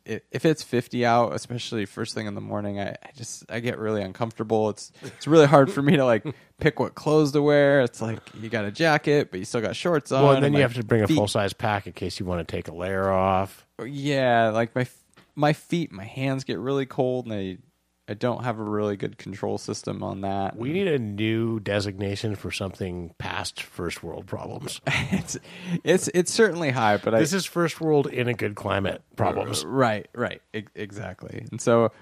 [0.07, 3.79] if it's 50 out, especially first thing in the morning, I, I just I get
[3.79, 4.69] really uncomfortable.
[4.71, 6.25] It's it's really hard for me to like
[6.61, 7.81] pick what clothes to wear.
[7.81, 10.23] It's like you got a jacket, but you still got shorts on.
[10.23, 12.27] well, and then my you have to bring a full size pack in case you
[12.27, 13.67] want to take a layer off.
[13.85, 14.87] yeah, like my
[15.35, 17.59] my feet, my hands get really cold, and I
[18.07, 20.57] I don't have a really good control system on that.
[20.57, 24.81] We need a new designation for something past first world problems.
[24.87, 25.39] it's
[25.85, 29.65] it's it's certainly high, but this I is first world in a good climate problems.
[29.65, 30.43] right, right,
[30.75, 31.47] exactly.
[31.51, 31.93] And so,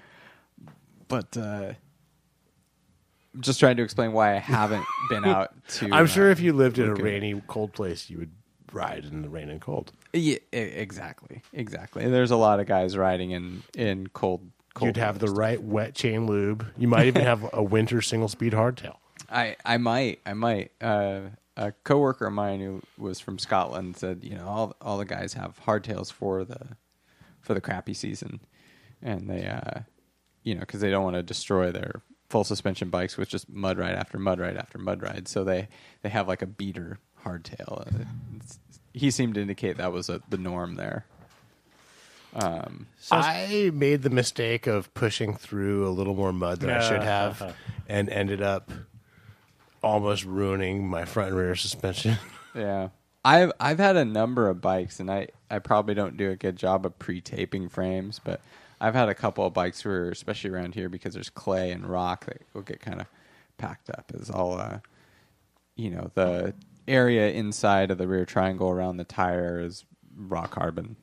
[1.07, 1.73] but uh,
[3.33, 5.89] I'm just trying to explain why I haven't been out to.
[5.91, 8.31] I'm sure uh, if you lived in a rainy, cold place, you would
[8.73, 9.91] ride in the rain and cold.
[10.11, 12.07] yeah, exactly, exactly.
[12.09, 14.41] There's a lot of guys riding in in cold.
[14.81, 16.65] You'd have the right wet chain lube.
[16.77, 18.95] You might even have a winter single speed hardtail.
[19.29, 20.71] I I might I might.
[20.81, 21.21] Uh,
[21.55, 25.33] a coworker of mine who was from Scotland said, you know, all all the guys
[25.33, 26.59] have hardtails for the
[27.41, 28.39] for the crappy season,
[29.01, 29.81] and they, uh,
[30.43, 33.77] you know, because they don't want to destroy their full suspension bikes with just mud
[33.77, 35.27] ride after mud ride after mud ride.
[35.27, 35.67] So they
[36.01, 37.81] they have like a beater hardtail.
[37.81, 37.99] Uh,
[38.35, 38.59] it's-
[38.95, 41.05] he seemed to indicate that was a, the norm there.
[42.35, 47.03] Um, I made the mistake of pushing through a little more mud than I should
[47.03, 47.55] have,
[47.87, 48.71] and ended up
[49.83, 52.17] almost ruining my front and rear suspension.
[52.55, 52.89] Yeah.
[53.25, 56.55] I've I've had a number of bikes and I, I probably don't do a good
[56.55, 58.41] job of pre taping frames, but
[58.79, 62.25] I've had a couple of bikes where especially around here because there's clay and rock
[62.27, 63.07] that will get kind of
[63.57, 64.79] packed up is all uh
[65.75, 66.53] you know, the
[66.87, 69.83] area inside of the rear triangle around the tire is
[70.15, 70.95] raw carbon.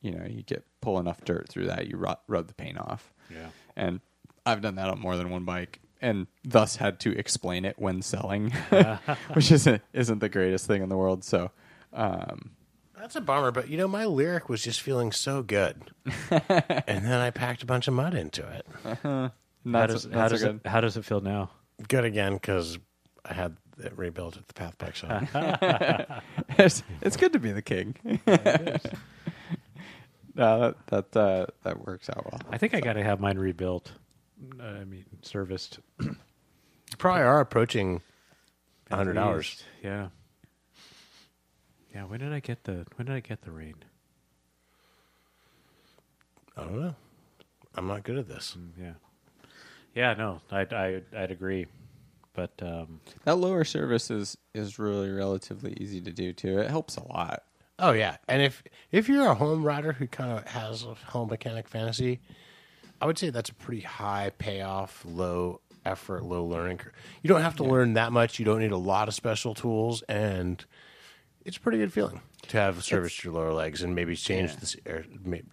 [0.00, 3.12] You know, you get pull enough dirt through that, you rub, rub the paint off.
[3.30, 3.48] Yeah.
[3.76, 4.00] And
[4.46, 8.02] I've done that on more than one bike and thus had to explain it when
[8.02, 8.50] selling,
[9.32, 11.24] which isn't isn't the greatest thing in the world.
[11.24, 11.50] So,
[11.92, 12.52] um,
[12.98, 15.90] That's a bummer, but you know, my Lyrik was just feeling so good,
[16.30, 18.66] and then I packed a bunch of mud into it.
[19.02, 19.32] How
[19.64, 21.50] not does, so, how, does it, how does it feel now?
[21.88, 22.78] Good again because
[23.24, 25.22] I had it rebuilt at the Path Bike Shop.
[26.58, 27.94] it's, it's good to be the king.
[30.40, 32.40] No, that that uh, that works out well.
[32.50, 33.92] I think I got to have mine rebuilt.
[34.58, 35.80] Uh, I mean, serviced.
[36.96, 38.00] Probably are approaching
[38.88, 39.62] 100 hours.
[39.82, 40.08] Yeah.
[41.94, 42.04] Yeah.
[42.04, 43.74] When did I get the When did I get the Reign?
[46.56, 46.94] I don't know.
[47.76, 48.56] I'm not good at this.
[48.80, 48.92] Yeah.
[49.94, 50.14] Yeah.
[50.14, 51.66] No, I I I'd agree,
[52.32, 56.60] but um, That lower service is is really relatively easy to do too.
[56.60, 57.42] It helps a lot.
[57.80, 58.62] Oh yeah, and if
[58.92, 62.20] if you're a home rider who kind of has a home mechanic fantasy,
[63.00, 66.80] I would say that's a pretty high payoff, low effort, low learning.
[67.22, 68.38] You don't have to learn that much.
[68.38, 70.62] You don't need a lot of special tools, and
[71.44, 74.56] it's a pretty good feeling to have serviced your lower legs and maybe change Yeah.
[74.60, 75.04] the, air,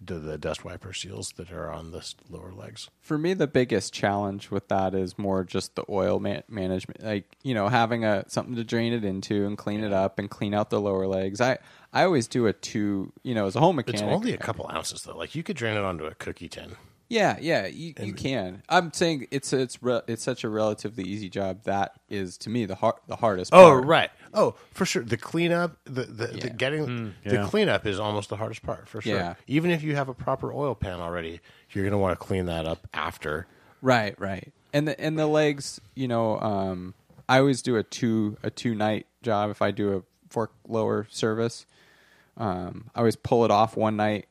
[0.04, 2.88] the the dust wiper seals that are on the lower legs.
[3.00, 7.02] For me, the biggest challenge with that is more just the oil man- management.
[7.04, 10.28] Like you know, having a something to drain it into and clean it up and
[10.30, 11.40] clean out the lower legs.
[11.40, 11.58] I
[11.92, 13.12] I always do a two.
[13.22, 15.16] You know, as a home mechanic, It's only a couple ounces though.
[15.16, 16.76] Like you could drain it onto a cookie tin.
[17.10, 18.62] Yeah, yeah, you, you can.
[18.68, 21.62] I'm saying it's it's re- it's such a relatively easy job.
[21.64, 23.50] That is to me the hard the hardest.
[23.50, 23.64] Part.
[23.64, 23.84] Oh part.
[23.86, 24.10] right.
[24.34, 25.02] Oh, for sure.
[25.02, 26.48] The cleanup, the the, the Yeah.
[26.50, 27.42] getting yeah.
[27.42, 29.16] the cleanup is almost the hardest part for sure.
[29.16, 29.34] Yeah.
[29.46, 31.40] Even if you have a proper oil pan already,
[31.72, 33.46] you're going to want to clean that up after.
[33.80, 34.52] Right, right.
[34.74, 36.92] And the and the legs, you know, um,
[37.26, 41.06] I always do a two a two night job if I do a fork lower
[41.10, 41.64] service.
[42.36, 44.26] Um, I always pull it off one night,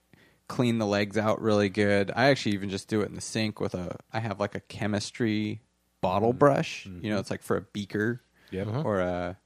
[0.47, 2.11] clean the legs out really good.
[2.15, 3.97] I actually even just do it in the sink with a.
[4.13, 5.61] I have like a chemistry
[6.01, 6.85] bottle brush.
[6.85, 8.21] You know, it's like for a beaker
[8.51, 8.67] Yep.
[8.85, 9.37] or a,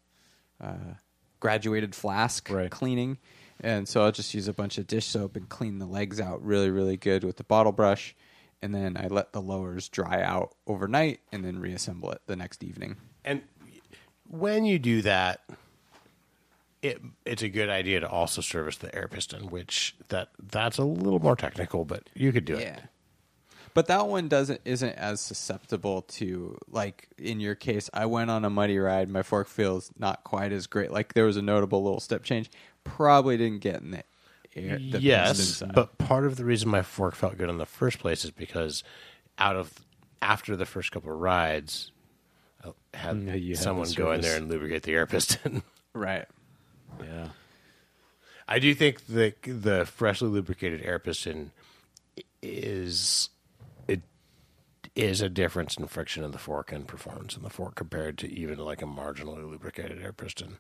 [0.62, 0.76] uh
[1.40, 2.70] graduated flask Right.
[2.70, 3.18] cleaning.
[3.62, 6.44] And so I'll just use a bunch of dish soap and clean the legs out
[6.44, 8.16] really, really good with the bottle brush.
[8.62, 12.64] And then I let the lowers dry out overnight and then reassemble it the next
[12.64, 12.98] evening.
[13.26, 13.42] And
[14.28, 15.42] when you do that,
[16.82, 20.84] it it's a good idea to also service the air piston, which that that's a
[20.84, 22.80] little more technical, but you could do it.
[23.74, 27.90] But that one doesn't isn't as susceptible to like in your case.
[27.94, 29.10] I went on a muddy ride.
[29.10, 30.92] My fork feels not quite as great.
[30.92, 32.50] Like there was a notable little step change.
[32.84, 34.04] Probably didn't get in the
[34.56, 34.78] air.
[34.90, 38.26] The yes, but part of the reason my fork felt good in the first place
[38.26, 38.84] is because
[39.38, 39.74] out of
[40.22, 41.92] after the first couple of rides,
[42.66, 45.64] I had Mm, had someone go in there and lubricate the air piston.
[45.94, 46.26] right.
[47.00, 47.28] Yeah.
[48.48, 51.52] I do think the the freshly lubricated air piston
[52.42, 53.30] is
[53.88, 54.02] it
[54.96, 58.30] is a difference in friction in the fork and performance in the fork compared to
[58.30, 60.58] even like a marginally lubricated air piston.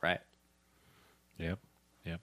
[0.00, 0.20] Right.
[1.38, 1.58] Yep.
[2.04, 2.20] Yep.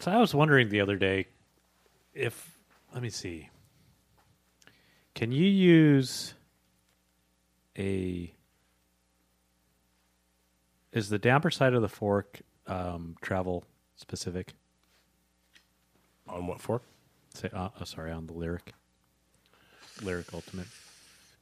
[0.00, 1.26] So I was wondering the other day
[2.12, 2.58] if
[2.92, 3.48] let me see.
[5.14, 6.34] Can you use
[7.78, 8.34] a
[10.92, 13.64] is the damper side of the fork um, travel
[13.96, 14.54] specific?
[16.28, 16.82] On what fork?
[17.34, 18.72] Say, uh, uh, sorry, on the Lyrik,
[20.00, 20.66] Lyrik ultimate.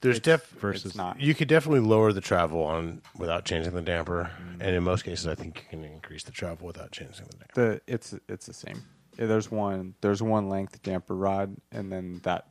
[0.01, 1.21] There's def versus It's not.
[1.21, 5.27] you could definitely lower the travel on without changing the damper, and in most cases,
[5.27, 7.55] I think you can increase the travel without changing the damper.
[7.55, 8.83] The it's it's the same.
[9.19, 12.47] Yeah, There's one there's one length damper rod, and then that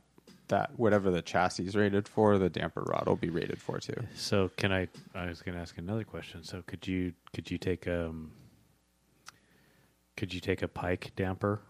[0.50, 3.96] that whatever the chassis is rated for, the damper rod will be rated for too.
[4.14, 4.86] So can I?
[5.14, 6.44] I was going to ask another question.
[6.44, 8.30] So could you could you take um
[10.16, 11.60] could you take a pike damper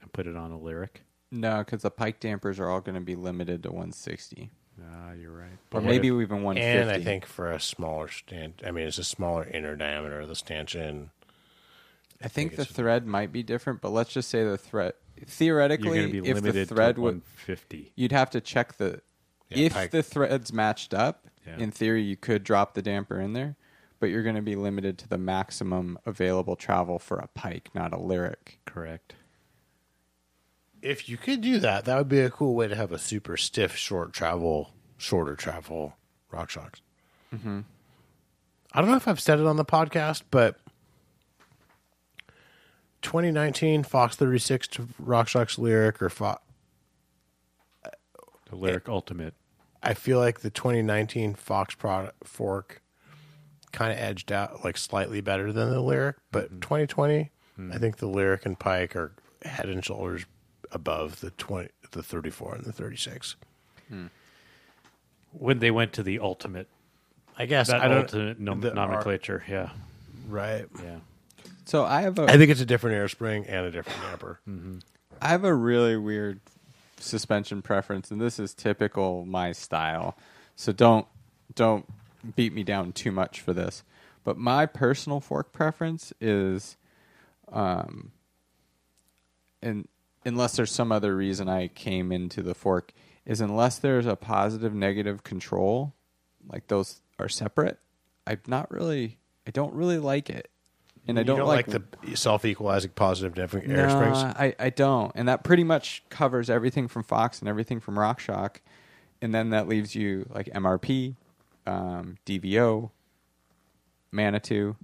[0.00, 1.02] and put it on a Lyrik?
[1.30, 5.32] No, because the pike dampers are all going to be limited to 160, Ah, you're
[5.32, 5.48] right.
[5.72, 6.80] or What maybe if- even 150.
[6.80, 10.28] And I think for a smaller stand, I mean, it's a smaller inner diameter of
[10.28, 11.10] the stanchion.
[12.22, 15.03] I think the it's- thread might be different, but let's just say the thread You're
[15.26, 17.92] theoretically, going to be if the thread to would, 150.
[17.96, 19.00] you'd have to check the
[19.50, 21.26] Yeah, if pike- the threads matched up.
[21.46, 21.58] Yeah.
[21.58, 23.56] In theory, you could drop the damper in there,
[24.00, 27.92] but you're going to be limited to the maximum available travel for a pike, not
[27.92, 28.56] a Lyrik.
[28.64, 29.14] Correct.
[30.80, 33.36] If you could do that, that would be a cool way to have a super
[33.36, 35.96] stiff, short travel, shorter travel
[36.32, 36.80] RockShox.
[37.34, 37.60] Mm-hmm.
[38.72, 40.58] I don't know if I've said it on the podcast, but
[43.04, 46.40] 2019 Fox 36 to Rock Shocks Lyrik or Fo-
[48.50, 49.34] The Lyrik ultimate.
[49.82, 52.82] I feel like the 2019 Fox product fork
[53.70, 56.60] kind of edged out like slightly better than the Lyrik, but mm-hmm.
[56.60, 57.72] 2020, mm-hmm.
[57.72, 60.24] I think the Lyrik and Pike are head and shoulders
[60.72, 63.36] above the 20, the 34 and the 36.
[63.88, 64.06] Hmm.
[65.32, 66.68] When they went to the ultimate,
[67.36, 69.44] I guess that I don't ultimate nom- the- nomenclature.
[69.48, 69.70] yeah.
[70.28, 70.66] right.
[70.82, 70.98] Yeah.
[71.66, 74.40] So I have a I think it's a different air spring and a different damper.
[75.20, 76.40] I have a really weird
[76.98, 80.16] suspension preference, and this is typical my style.
[80.56, 81.06] So don't
[81.54, 81.86] don't
[82.36, 83.82] beat me down too much for this.
[84.24, 86.76] But my personal fork preference is,
[87.52, 88.12] um,
[89.62, 89.86] and
[90.24, 92.92] unless there's some other reason I came into the fork,
[93.26, 95.92] is unless there's a positive negative control,
[96.48, 97.78] like those are separate.
[98.26, 99.18] I'm not really.
[99.46, 100.48] I don't really like it,
[101.06, 101.82] and I You don't, like, the
[102.14, 104.18] self equalizing positive different air no, springs.
[104.18, 105.12] I, I don't.
[105.14, 108.56] And that pretty much covers everything from Fox and everything from RockShox.
[109.20, 111.16] And then that leaves you like MRP,
[111.66, 112.90] um, DVO,
[114.12, 114.76] Manitou,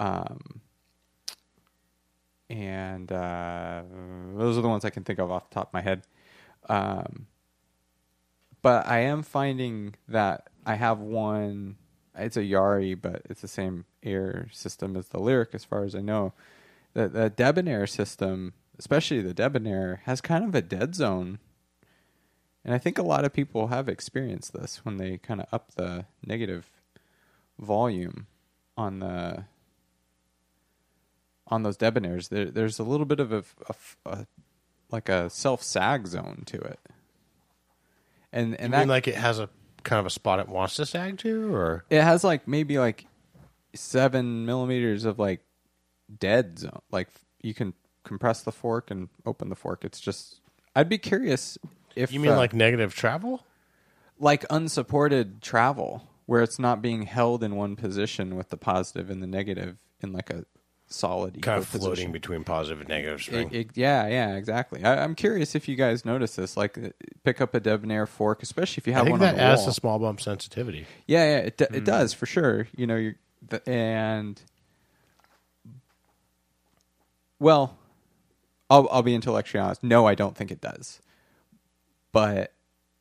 [0.00, 0.60] um,
[2.50, 3.82] and uh,
[4.36, 6.02] those are the ones I can think of off the top of my head.
[6.68, 7.26] Um,
[8.62, 11.76] but I am finding that I have one.
[12.16, 15.94] It's a Yari, but it's the same air system as the Lyrik, as far as
[15.94, 16.32] I know.
[16.92, 21.40] The the Debonair system, especially the Debonair, has kind of a dead zone,
[22.64, 25.74] and I think a lot of people have experienced this when they kind of up
[25.74, 26.70] the negative
[27.58, 28.26] volume
[28.76, 29.44] on the
[31.48, 34.26] on those debonairs, there, there's a little bit of a, a- a-
[34.90, 36.78] like a self sag zone to it,
[38.32, 39.48] and and I that mean, like it has a
[39.84, 43.06] kind of a spot it wants to sag to, or it has like maybe like
[43.74, 45.40] seven millimeters of like
[46.18, 46.80] dead zone.
[46.90, 47.08] Like
[47.42, 47.74] you can
[48.04, 49.84] compress the fork and open the fork.
[49.84, 50.40] It's just
[50.74, 51.58] I'd be curious
[51.94, 53.44] if you mean uh, like negative travel?
[54.18, 59.22] like unsupported travel where it's not being held in one position with the positive and
[59.22, 60.44] the negative in like a
[60.94, 62.12] solid Kind of floating position.
[62.12, 63.48] between positive and negative string.
[63.48, 64.82] It- it- yeah, yeah, exactly.
[64.84, 66.56] I, I'm curious if you guys notice this.
[66.56, 66.88] Like, uh,
[67.24, 69.42] pick up a debonair fork, especially if you I have think one that on the
[69.42, 69.68] adds wall.
[69.68, 70.86] to small bump sensitivity.
[71.06, 71.74] Yeah, yeah, it, Hmm.
[71.74, 72.68] it does for sure.
[72.76, 73.16] You know, you're
[73.46, 74.40] the, and
[77.38, 77.76] well,
[78.70, 79.82] I'll I'll be intellectually honest.
[79.82, 81.00] No, I don't think it does.
[82.12, 82.52] But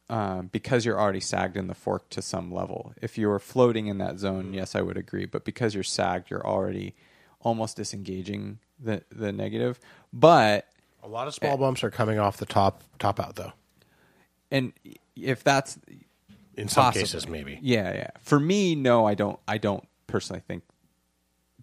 [0.09, 3.87] um, because you're already sagged in the fork to some level, if you were floating
[3.87, 4.17] in that Hmm.
[4.17, 5.25] zone, yes, I would agree.
[5.25, 6.95] But because you're sagged, you're already
[7.43, 9.79] almost disengaging the the negative.
[10.11, 10.67] But
[11.03, 13.53] A lot of small bumps are coming off the top top out though.
[14.51, 14.73] and
[15.15, 15.77] if that's
[16.55, 17.01] In some Possibly.
[17.03, 17.59] cases, maybe.
[17.61, 18.09] Yeah, yeah.
[18.21, 19.39] For me, no, I don't.
[19.47, 20.63] I don't personally think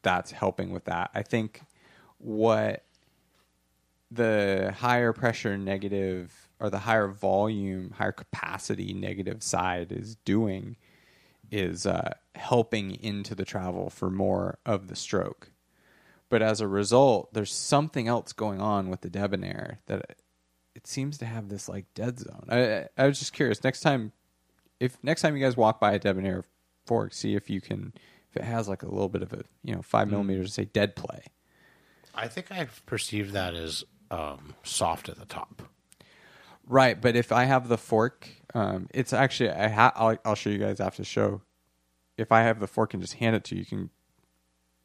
[0.03, 1.11] that's helping with that.
[1.15, 1.63] I think
[2.19, 2.85] what
[4.11, 10.77] the higher pressure negative or the higher volume, higher capacity negative side is doing
[11.51, 15.50] is uh, helping into the travel for more of the stroke.
[16.31, 20.17] But as a result, there's something else going on with the debonair that
[20.75, 22.47] it seems to have this like dead zone.
[22.49, 23.63] I, I- I was just curious.
[23.63, 24.13] Next time,
[24.79, 26.45] if next time you guys walk by a debonair
[26.87, 27.93] fork, see if you can
[28.31, 30.97] if it has like a little bit of a you know five millimeters, say dead
[30.97, 31.25] play.
[32.15, 35.63] I think I've perceived that as um, soft at the top.
[36.67, 40.51] Right, but if I have the fork, um, it's actually I ha- I'll, I'll show
[40.51, 41.43] you guys after the show.
[42.17, 43.91] If I have the fork and just hand it to you, you can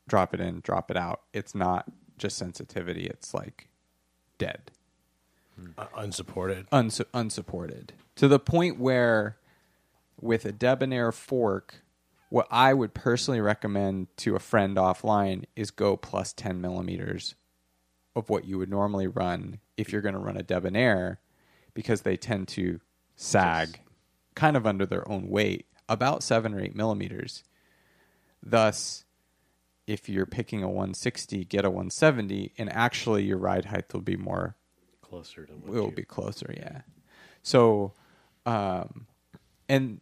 [0.08, 1.22] drop it in, drop it out.
[1.34, 1.86] It's not
[2.18, 3.70] just sensitivity; it's like
[4.38, 4.72] dead.
[5.78, 6.68] Uh, unsupported.
[6.72, 9.38] uns- unsupported to the point where
[10.20, 11.82] with a debonair fork
[12.28, 17.36] what i would personally recommend to a friend offline is go plus 10 millimeters
[18.18, 21.20] of what you would normally run if you're going to run a debonair
[21.74, 22.82] because they tend to
[23.16, 23.80] sag
[24.36, 27.46] kind of under their own weight about 7 or 8 millimeters
[28.44, 29.05] thus
[29.88, 34.16] if you're picking a 160 get a 170 and actually your ride height will be
[34.18, 34.56] more
[35.02, 36.82] Closer to what it will you- be closer yeah.
[37.44, 37.94] So
[38.46, 39.06] um
[39.70, 40.02] and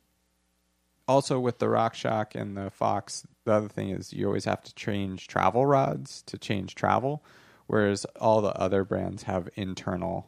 [1.07, 4.63] also with the rock shock and the fox the other thing is you always have
[4.63, 7.23] to change travel rods to change travel
[7.67, 10.27] whereas all the other brands have internal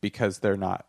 [0.00, 0.86] because they're not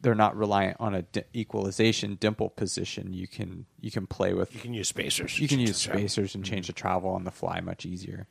[0.00, 4.54] they're not reliant on a di- equalization dimple position you can you can play with
[4.54, 5.38] You can use spacers.
[5.38, 8.26] you can use spacers and change the travel on the fly much easier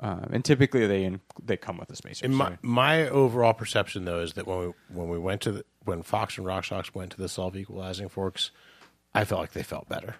[0.00, 3.52] um, and typically they in, they come with a spacer In my, so- my overall
[3.54, 6.92] perception, though, is that when we when we went to the, when Fox and RockShox
[6.94, 8.50] went to the self equalizing forks,
[9.14, 10.16] I felt like they felt better.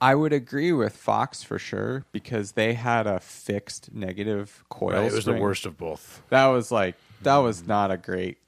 [0.00, 4.92] I would agree with Fox for sure because they had a fixed negative coil.
[4.92, 5.04] Right?
[5.06, 6.22] It was the worst of both.
[6.28, 8.38] That was like that was not a great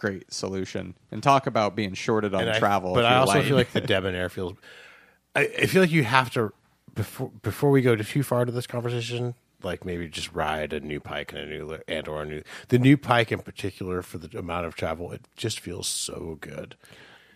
[0.00, 0.94] great solution.
[1.12, 2.94] And talk about being shorted on And I- travel.
[2.94, 3.44] but if I you're also light.
[3.46, 4.56] feel like the debonair feels.
[5.36, 6.52] I, I feel like you have to
[6.94, 9.34] before before we go too far to this conversation.
[9.62, 12.42] Like maybe just ride a new pike and a new li- and or a new
[12.68, 15.12] the new pike in particular for the amount of travel.
[15.12, 16.76] It just feels so good.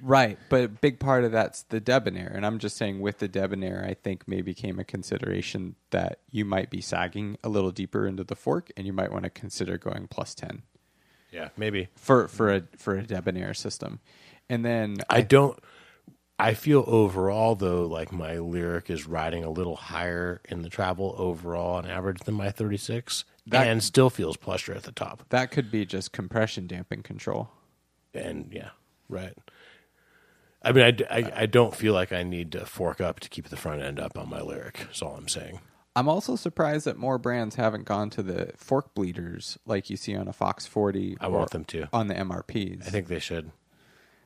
[0.03, 2.33] right, but a big part of that's the debonair.
[2.35, 6.45] And I'm just saying with the debonair, I think maybe came a consideration that you
[6.47, 9.77] might be sagging a little deeper into the fork, and you might want to consider
[9.79, 10.63] going plus ten
[11.35, 11.89] Yeah, maybe.
[11.97, 13.99] for for a for a debonair system.
[14.49, 15.59] And then I don't.
[16.39, 21.15] I feel overall though like my Lyrik is riding a little higher in the travel
[21.19, 25.25] overall on average than my 36, That- and still feels plusher at the top.
[25.31, 27.51] that could be just compression damping control.
[28.13, 28.71] And yeah,
[29.09, 29.35] right.
[30.63, 33.57] I mean, I I don't feel like I need to fork up to keep the
[33.57, 34.77] front end up on my Lyrik.
[34.79, 35.61] That's all I'm saying.
[35.97, 40.17] I'm also surprised that more brands haven't gone to the fork bleeders like you see
[40.17, 41.19] on a Fox 40.
[41.21, 41.89] I want them to.
[41.93, 42.87] on the MRPs.
[42.87, 43.53] I think they should.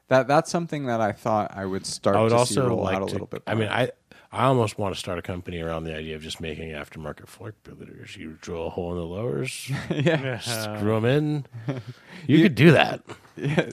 [0.08, 2.82] that that's something that I thought I would start I would to also see roll
[2.82, 3.12] like out a to.
[3.12, 3.42] little bit.
[3.46, 3.68] I mean.
[3.68, 3.90] I
[4.30, 7.54] I almost want to start a company around the idea of just making aftermarket fork
[7.62, 8.14] bleeders.
[8.14, 10.38] You drill a hole in the lowers, yeah.
[10.78, 11.46] screw them in.
[12.26, 13.02] You, could do that.
[13.36, 13.70] yeah.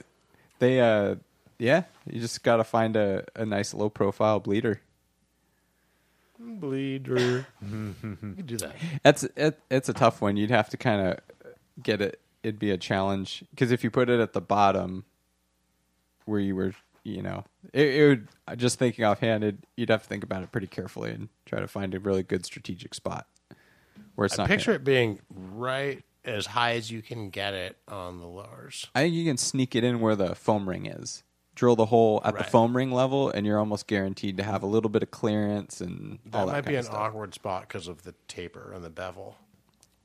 [0.58, 1.16] They uh
[1.58, 4.80] yeah, you just got to find a, a nice low profile bleeder.
[6.40, 7.46] Bleeder.
[7.62, 7.94] you
[8.36, 8.74] could do that.
[9.02, 10.36] That's it, it's a tough one.
[10.36, 11.18] You'd have to kind of
[11.82, 12.20] get it.
[12.42, 15.04] It'd be a challenge because if you put it at the bottom,
[16.26, 16.72] where you were,
[17.04, 18.28] you know, it, it would.
[18.58, 21.66] Just thinking offhand, it, you'd have to think about it pretty carefully and try to
[21.68, 23.26] find a really good strategic spot
[24.14, 24.48] where it's I not.
[24.48, 28.86] picture gonna- it being right as high as you can get it on the lowers.
[28.94, 31.22] I think you can sneak it in where the foam ring is.
[31.56, 34.66] Drill the hole at the foam ring level, and you're almost guaranteed to have a
[34.66, 37.88] little bit of clearance and That all that might be kind an awkward spot because
[37.88, 39.36] of the taper and the bevel.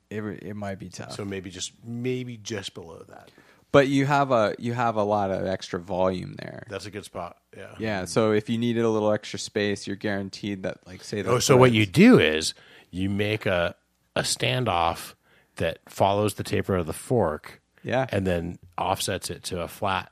[0.10, 1.12] It, it might be tough.
[1.12, 3.30] So maybe just maybe just below that.
[3.72, 6.66] But you have a you have a lot of extra volume there.
[6.70, 7.38] That's a good spot.
[7.56, 7.76] Yeah.
[7.80, 11.32] Yeah, so if you needed a little extra space, you're guaranteed that like say the
[11.32, 12.54] Oh, so what you do is
[12.92, 13.76] you make a
[14.16, 15.14] a standoff
[15.56, 18.08] that follows the taper of the fork, Yeah.
[18.10, 20.11] and then offsets it to a flat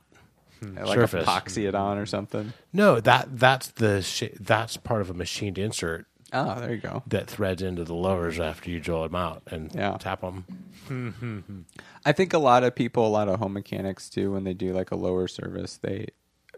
[0.62, 1.26] like surface.
[1.26, 2.52] epoxy it on or something.
[2.72, 7.02] No, that that's the sh- that's part of a machined insert Oh, there you go.
[7.08, 9.96] that threads into the lowers after you drill them out and Yeah.
[9.98, 10.44] tap them.
[12.04, 14.72] I think a lot of people, a lot of home mechanics too, when they do
[14.72, 16.06] like a lower service, they,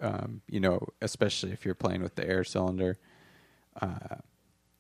[0.00, 2.98] um, you know, especially if you're playing with the air cylinder,
[3.80, 4.16] uh,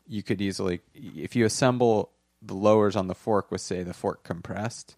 [0.06, 2.10] you could easily, if you assemble
[2.42, 4.96] the lowers on the fork with, say, the fork compressed,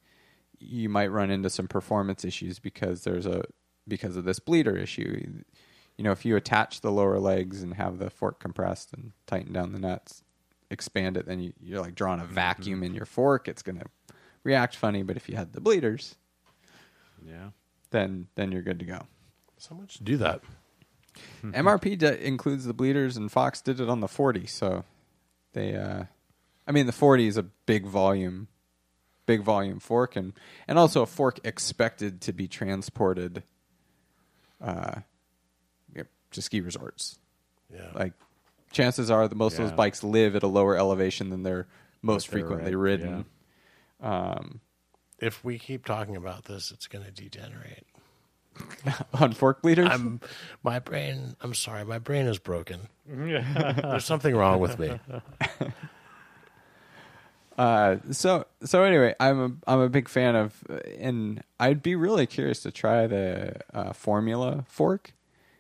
[0.59, 3.45] you might run into some performance issues because there's a
[3.87, 5.43] because of this bleeder issue.
[5.97, 9.53] You know, if you attach the lower legs and have the fork compressed and tighten
[9.53, 10.23] down the nuts,
[10.71, 13.47] expand it, then you, you're like drawing a vacuum in your fork.
[13.49, 13.85] It's gonna
[14.43, 15.03] react funny.
[15.03, 16.17] But if you had the bleeders,
[17.25, 17.51] Yeah.
[17.91, 19.07] then then you're good to go.
[19.57, 20.41] Someone should do that.
[21.45, 24.47] MRP d- includes the bleeders, and Fox did it on the 40.
[24.47, 24.85] So
[25.53, 26.05] they, uh,
[26.67, 28.49] I mean, the 40 is a big volume,
[29.27, 30.33] big volume fork, and
[30.67, 33.45] and also a fork expected to be transported,
[34.61, 35.01] uh,
[35.95, 37.19] yep, to ski resorts.
[37.73, 37.91] Yeah.
[37.95, 38.13] Like
[38.73, 39.67] chances are that most of Yeah.
[39.67, 41.67] those bikes live at a lower elevation than they're
[42.03, 43.25] most they're frequently rid- ridden.
[44.01, 44.61] Um,
[45.19, 47.87] if we keep talking about this, it's going to degenerate.
[49.15, 50.21] on fork bleeders, I'm
[50.63, 51.35] my brain.
[51.41, 52.89] I'm sorry, my brain is broken.
[53.07, 55.01] There's something wrong with me.
[57.57, 60.63] Uh, so so anyway, I'm a I'm a big fan of,
[60.99, 65.13] and I'd be really curious to try the uh, Formula fork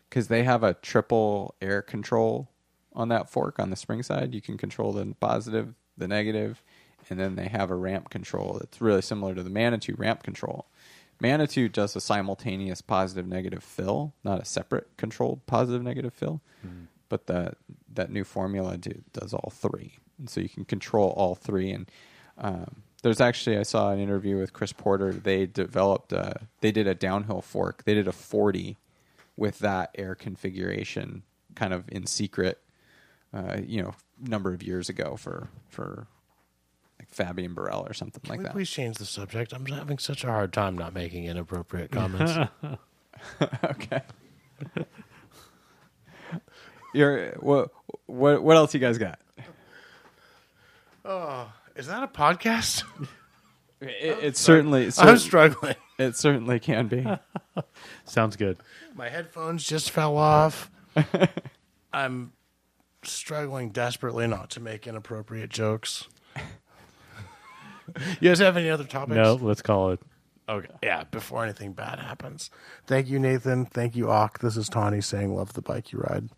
[0.09, 2.49] because they have a triple air control
[2.95, 4.35] on that fork on the spring side.
[4.35, 6.63] You can control the positive, the negative,
[7.11, 10.67] and then they have a ramp control that's really similar to the Manitou ramp control.
[11.21, 16.41] Manitou does a simultaneous positive negative fill, not a separate controlled positive negative fill.
[17.09, 17.55] But the
[17.93, 21.71] that new formula do, does all three, and so you can control all three.
[21.71, 21.91] And
[22.39, 25.13] um, there's actually I saw an interview with Chris Porter.
[25.13, 27.85] They developed a, they did a downhill fork.
[27.85, 28.77] They did a 40
[29.37, 31.23] with that air configuration,
[31.55, 32.61] kind of in secret.
[33.33, 36.07] Uh, you know, number of years ago for for
[36.99, 38.53] like Fabien Barel or something Can like we that.
[38.53, 39.53] please change the subject?
[39.53, 42.51] I'm having such a hard time not making inappropriate comments.
[43.65, 44.03] okay.
[46.95, 47.71] You're what
[48.07, 49.19] what what else you guys got?
[51.05, 52.85] Oh, is that a podcast?
[53.81, 55.75] It, it certainly I'm struggling.
[55.99, 57.07] it certainly can be.
[58.07, 58.57] Sounds good.
[58.95, 60.71] My headphones just fell off.
[61.93, 62.33] I'm
[63.03, 66.09] struggling desperately not to make inappropriate jokes.
[68.21, 69.17] you guys have any other topics?
[69.17, 70.01] No, let's call it.
[70.49, 70.75] Okay.
[70.83, 72.51] Yeah, before anything bad happens.
[72.87, 73.67] Thank you, Nathan.
[73.67, 74.39] Thank you, Auk.
[74.39, 76.31] This is Tani saying, love the bike you ride.